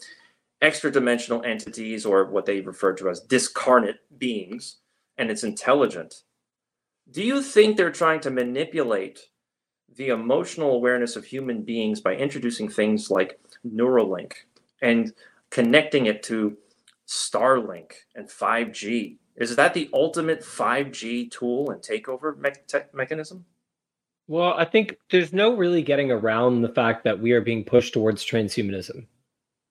[0.63, 4.77] extra dimensional entities or what they refer to as discarnate beings
[5.19, 6.23] and it's intelligent
[7.11, 9.21] do you think they're trying to manipulate
[9.97, 14.33] the emotional awareness of human beings by introducing things like Neuralink
[14.83, 15.13] and
[15.51, 16.57] connecting it to
[17.09, 19.17] Starlink and 5G?
[19.37, 23.47] Is that the ultimate 5G tool and takeover me- te- mechanism?
[24.29, 27.95] Well, I think there's no really getting around the fact that we are being pushed
[27.95, 29.07] towards transhumanism.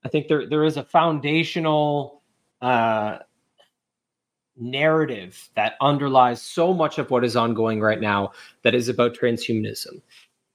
[0.03, 2.21] I think there there is a foundational
[2.61, 3.19] uh,
[4.57, 8.31] narrative that underlies so much of what is ongoing right now
[8.63, 10.01] that is about transhumanism.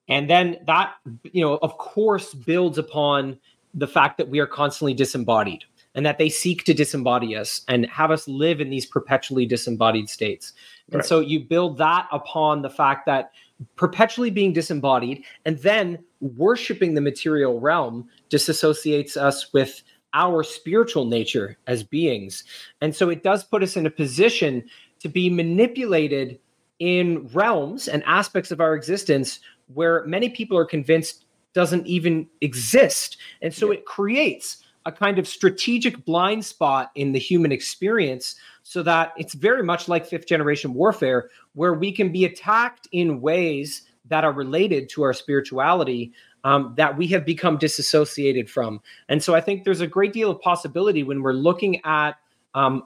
[0.09, 0.95] And then that,
[1.25, 3.39] you know, of course, builds upon
[3.77, 5.65] the fact that we are constantly disembodied
[5.95, 10.09] and that they seek to disembody us and have us live in these perpetually disembodied
[10.09, 10.53] states.
[10.93, 11.05] And right.
[11.05, 13.31] so you build that upon the fact that
[13.77, 21.59] perpetually being disembodied and then worshiping the material realm disassociates us with our spiritual nature
[21.67, 22.45] as beings.
[22.81, 24.65] And so it does put us in a position
[25.01, 26.39] to be manipulated
[26.79, 29.41] in realms and aspects of our existence
[29.73, 31.26] where many people are convinced
[31.57, 33.17] doesn't even exist.
[33.41, 33.79] And so yeah.
[33.79, 39.33] it creates a kind of strategic blind spot in the human experience so that it's
[39.33, 44.33] very much like fifth generation warfare where we can be attacked in ways that are
[44.33, 46.13] related to our spirituality
[46.45, 48.79] um, that we have become disassociated from.
[49.09, 52.17] And so I think there's a great deal of possibility when we're looking at,
[52.55, 52.83] um,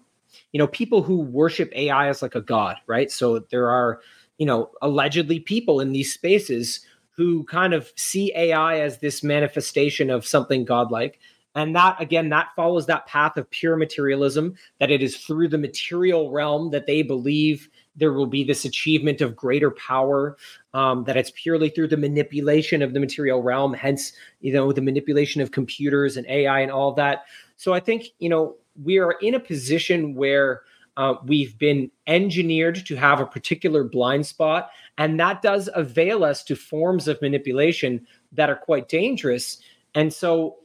[0.53, 3.11] you know, people who worship AI as like a god, right?
[3.11, 4.01] So there are,
[4.39, 6.87] you know, allegedly people in these spaces
[7.21, 11.18] who kind of see AI as this manifestation of something godlike.
[11.55, 15.59] And that, again, that follows that path of pure materialism, that it is through the
[15.59, 20.39] material realm that they believe there will be this achievement of greater power
[20.73, 24.81] um, that it's purely through the manipulation of the material realm hence you know the
[24.81, 27.25] manipulation of computers and ai and all of that
[27.57, 30.62] so i think you know we are in a position where
[30.97, 36.43] uh, we've been engineered to have a particular blind spot and that does avail us
[36.45, 39.59] to forms of manipulation that are quite dangerous.
[39.95, 40.57] And so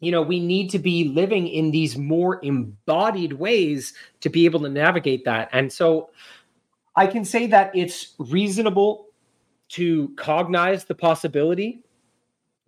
[0.00, 4.60] you know we need to be living in these more embodied ways to be able
[4.60, 5.48] to navigate that.
[5.52, 6.10] And so
[6.96, 9.06] I can say that it's reasonable
[9.70, 11.83] to cognize the possibility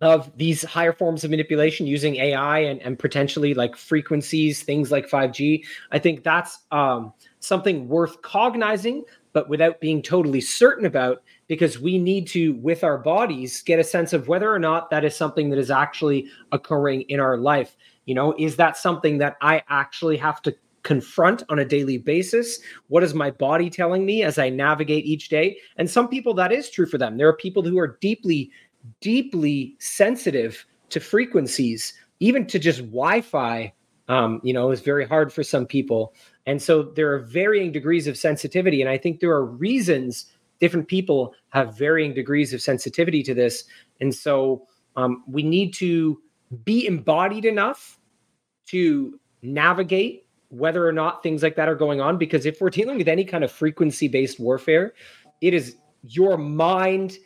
[0.01, 5.09] of these higher forms of manipulation using AI and, and potentially like frequencies, things like
[5.09, 5.63] 5G.
[5.91, 11.97] I think that's um, something worth cognizing, but without being totally certain about, because we
[11.97, 15.49] need to, with our bodies, get a sense of whether or not that is something
[15.49, 17.75] that is actually occurring in our life.
[18.05, 20.55] You know, is that something that I actually have to
[20.87, 22.59] confront on a daily basis.
[22.87, 25.57] What is my body telling me as I navigate each day?
[25.75, 27.17] And some people, that is true for them.
[27.17, 28.49] There are people who are deeply,
[29.01, 33.73] deeply sensitive to frequencies, even to just Wi Fi.
[34.09, 36.13] Um, you know, is very hard for some people.
[36.45, 38.79] And so there are varying degrees of sensitivity.
[38.81, 40.27] And I think there are reasons
[40.59, 43.65] different people have varying degrees of sensitivity to this.
[43.99, 44.65] And so
[44.95, 46.21] um, we need to
[46.63, 47.99] be embodied enough
[48.67, 52.17] to navigate whether or not things like that are going on.
[52.17, 54.93] Because if we're dealing with any kind of frequency based warfare,
[55.41, 57.17] it is your mind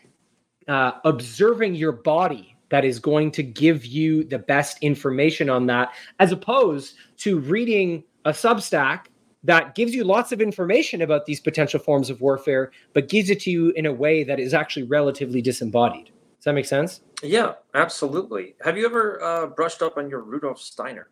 [0.68, 5.92] uh, observing your body that is going to give you the best information on that,
[6.20, 9.06] as opposed to reading a Substack
[9.44, 13.40] that gives you lots of information about these potential forms of warfare, but gives it
[13.42, 16.06] to you in a way that is actually relatively disembodied.
[16.06, 17.02] Does that make sense?
[17.24, 18.56] Yeah, absolutely.
[18.64, 21.10] Have you ever uh, brushed up on your Rudolf Steiner?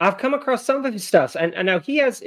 [0.00, 2.22] I've come across some of his stuff, and, and now he has.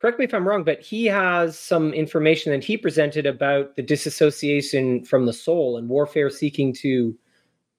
[0.00, 3.82] Correct me if I'm wrong, but he has some information that he presented about the
[3.82, 7.16] disassociation from the soul and warfare seeking to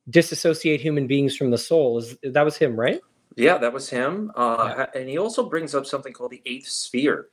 [0.10, 1.98] disassociate human beings from the soul.
[2.00, 3.00] Is that was him, right?
[3.38, 4.32] Yeah, that was him.
[4.36, 5.00] Uh, yeah.
[5.00, 7.30] And he also brings up something called the eighth sphere.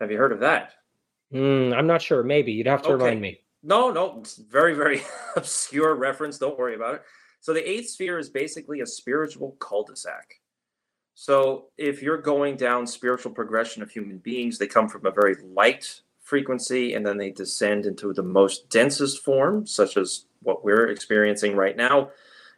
[0.00, 0.72] Have you heard of that?
[1.32, 2.24] Mm, I'm not sure.
[2.24, 3.04] Maybe you'd have to okay.
[3.04, 3.40] remind me.
[3.62, 5.02] No, no, it's very, very
[5.36, 6.38] obscure reference.
[6.38, 7.02] Don't worry about it.
[7.40, 10.40] So the eighth sphere is basically a spiritual cul-de-sac.
[11.14, 15.36] So if you're going down spiritual progression of human beings, they come from a very
[15.54, 20.88] light frequency and then they descend into the most densest form, such as what we're
[20.88, 22.10] experiencing right now.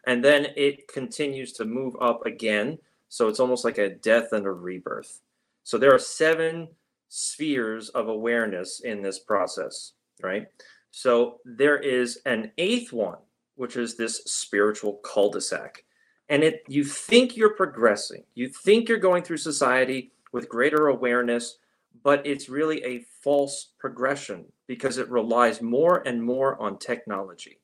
[0.07, 2.79] And then it continues to move up again.
[3.09, 5.21] So it's almost like a death and a rebirth.
[5.65, 6.69] So there are seven
[7.09, 9.93] spheres of awareness in this process,
[10.23, 10.47] right?
[10.93, 13.19] So there is an eighth one
[13.57, 15.83] which is this spiritual cul-de-sac.
[16.29, 18.25] And it you think you're progressing.
[18.35, 21.59] You think you're going through society with greater awareness,
[22.03, 27.61] but it's really a false progression because it relies more and more on technology.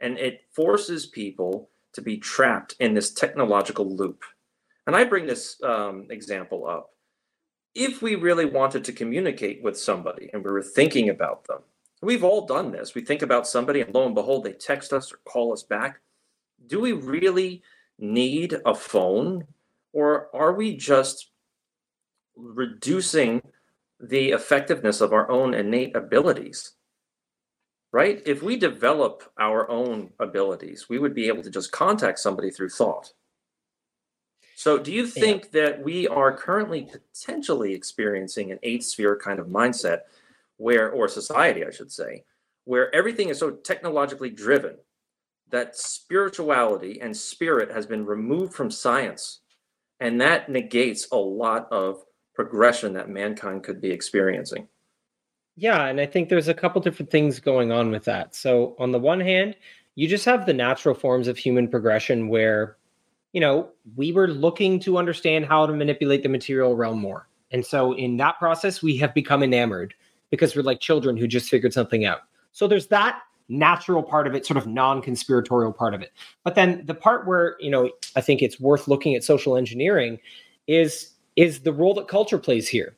[0.00, 4.24] And it forces people to be trapped in this technological loop.
[4.86, 6.90] And I bring this um, example up.
[7.74, 11.60] If we really wanted to communicate with somebody and we were thinking about them,
[12.02, 12.94] we've all done this.
[12.94, 16.00] We think about somebody and lo and behold, they text us or call us back.
[16.66, 17.62] Do we really
[18.00, 19.46] need a phone
[19.92, 21.30] or are we just
[22.36, 23.42] reducing
[24.00, 26.72] the effectiveness of our own innate abilities?
[27.92, 28.22] Right?
[28.24, 32.68] If we develop our own abilities, we would be able to just contact somebody through
[32.68, 33.12] thought.
[34.54, 35.62] So, do you think yeah.
[35.62, 40.00] that we are currently potentially experiencing an eighth sphere kind of mindset
[40.58, 42.24] where, or society, I should say,
[42.64, 44.76] where everything is so technologically driven
[45.50, 49.40] that spirituality and spirit has been removed from science?
[50.00, 52.02] And that negates a lot of
[52.34, 54.66] progression that mankind could be experiencing.
[55.56, 58.34] Yeah, and I think there's a couple different things going on with that.
[58.34, 59.56] So, on the one hand,
[59.94, 62.78] you just have the natural forms of human progression where
[63.32, 67.28] you know, we were looking to understand how to manipulate the material realm more.
[67.52, 69.94] And so in that process, we have become enamored
[70.30, 72.20] because we're like children who just figured something out.
[72.52, 73.20] So there's that
[73.50, 76.12] natural part of it, sort of non-conspiratorial part of it.
[76.44, 80.18] But then the part where, you know, I think it's worth looking at social engineering
[80.66, 82.96] is is the role that culture plays here.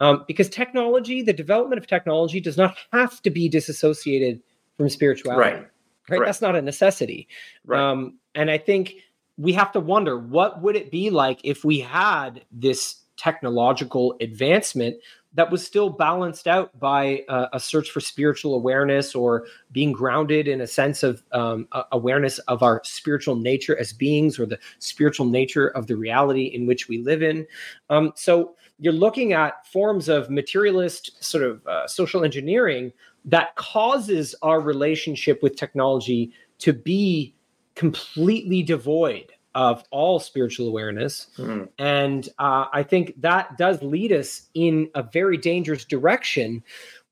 [0.00, 4.42] Um, because technology, the development of technology does not have to be disassociated
[4.76, 5.40] from spirituality.
[5.40, 5.66] Right.
[6.08, 6.20] Right.
[6.20, 6.26] right.
[6.26, 7.28] That's not a necessity.
[7.64, 7.80] Right.
[7.80, 8.94] Um, and I think
[9.36, 14.96] we have to wonder what would it be like if we had this technological advancement
[15.34, 20.48] that was still balanced out by uh, a search for spiritual awareness or being grounded
[20.48, 25.26] in a sense of um, awareness of our spiritual nature as beings or the spiritual
[25.26, 27.46] nature of the reality in which we live in.
[27.90, 32.92] Um, so you're looking at forms of materialist sort of uh, social engineering
[33.24, 37.34] that causes our relationship with technology to be
[37.74, 41.28] completely devoid of all spiritual awareness.
[41.38, 41.68] Mm.
[41.78, 46.62] And uh, I think that does lead us in a very dangerous direction.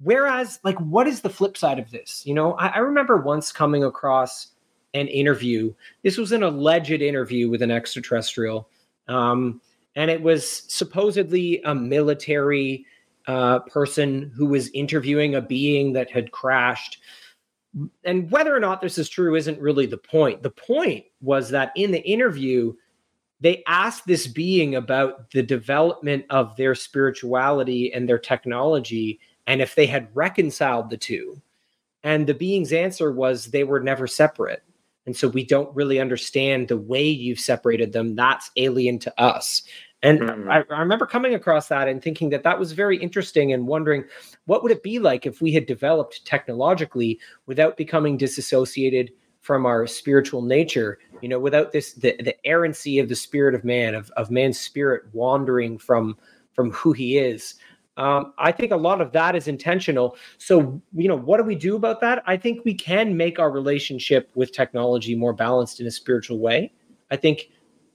[0.00, 2.22] Whereas, like, what is the flip side of this?
[2.26, 4.48] You know, I, I remember once coming across
[4.94, 5.72] an interview.
[6.02, 8.68] This was an alleged interview with an extraterrestrial.
[9.08, 9.60] Um,
[9.94, 12.86] and it was supposedly a military
[13.26, 16.98] uh, person who was interviewing a being that had crashed
[18.04, 20.42] and whether or not this is true isn't really the point.
[20.42, 22.74] The point was that in the interview,
[23.40, 29.74] they asked this being about the development of their spirituality and their technology and if
[29.74, 31.40] they had reconciled the two.
[32.04, 34.62] And the being's answer was they were never separate.
[35.06, 38.14] And so we don't really understand the way you've separated them.
[38.14, 39.62] That's alien to us.
[40.02, 40.50] And mm-hmm.
[40.50, 44.04] I, I, remember coming across that and thinking that that was very interesting and wondering
[44.46, 49.86] what would it be like if we had developed technologically without becoming disassociated from our
[49.86, 54.10] spiritual nature, you know, without this the, the errancy of the spirit of man, of,
[54.12, 56.16] of man's spirit wandering from
[56.52, 57.54] from who he is.
[57.96, 60.16] Um, I think a lot of that is intentional.
[60.38, 62.22] So, you know, what do we do about that?
[62.26, 66.72] I think we can make our relationship with technology more balanced in a spiritual way.
[67.10, 67.50] I think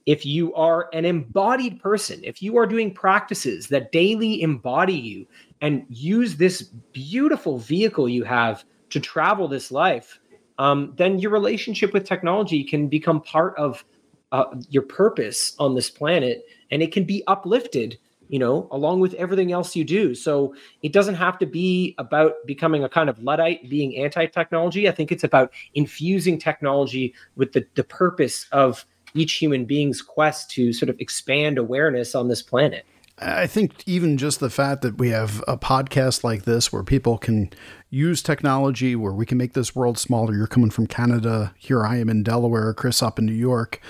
[0.08, 5.26] if you are an embodied person, if you are doing practices that daily embody you
[5.60, 6.62] and use this
[6.94, 10.18] beautiful vehicle you have to travel this life,
[10.56, 13.84] um, then your relationship with technology can become part of
[14.32, 17.98] uh, your purpose on this planet and it can be uplifted
[18.28, 20.14] you know along with everything else you do.
[20.14, 24.88] So it doesn't have to be about becoming a kind of luddite being anti-technology.
[24.88, 28.86] I think it's about infusing technology with the, the purpose of
[29.18, 32.84] each human being's quest to sort of expand awareness on this planet.
[33.20, 37.18] I think even just the fact that we have a podcast like this where people
[37.18, 37.50] can
[37.90, 40.34] use technology, where we can make this world smaller.
[40.34, 43.80] You're coming from Canada, here I am in Delaware, Chris up in New York,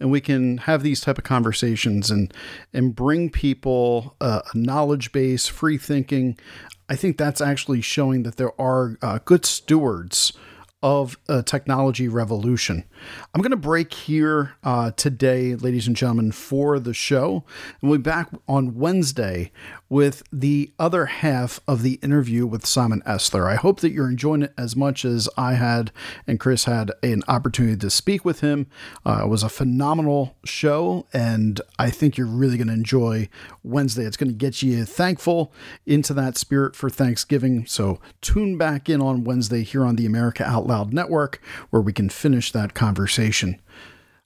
[0.00, 2.32] and we can have these type of conversations and
[2.72, 6.38] and bring people a knowledge base, free thinking.
[6.88, 10.32] I think that's actually showing that there are uh, good stewards
[10.82, 12.84] of a technology revolution.
[13.34, 17.44] I'm going to break here uh, today, ladies and gentlemen, for the show.
[17.80, 19.50] And we'll be back on Wednesday
[19.88, 23.50] with the other half of the interview with Simon Esler.
[23.50, 25.90] I hope that you're enjoying it as much as I had
[26.26, 28.66] and Chris had an opportunity to speak with him.
[29.06, 33.28] Uh, it was a phenomenal show, and I think you're really going to enjoy
[33.62, 34.04] Wednesday.
[34.04, 35.52] It's going to get you thankful
[35.86, 37.66] into that spirit for Thanksgiving.
[37.66, 41.92] So tune back in on Wednesday here on the America Out Loud Network, where we
[41.92, 43.60] can finish that conversation.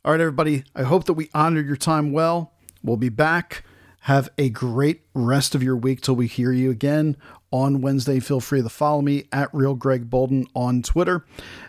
[0.05, 2.53] All right, everybody, I hope that we honored your time well.
[2.83, 3.63] We'll be back
[4.07, 7.17] Have a great rest of your week till we hear you again
[7.53, 8.19] on Wednesday.
[8.19, 11.25] Feel free to follow me at Real Greg Boulden on Twitter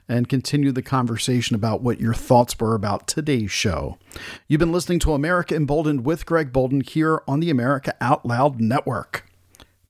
[0.09, 3.99] and continue the conversation about what your thoughts were about today's show.
[4.47, 8.59] You've been listening to America Emboldened with Greg Boulden here on the America Out Loud
[8.59, 9.29] Network.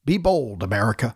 [0.03, 1.15] Be bold, America.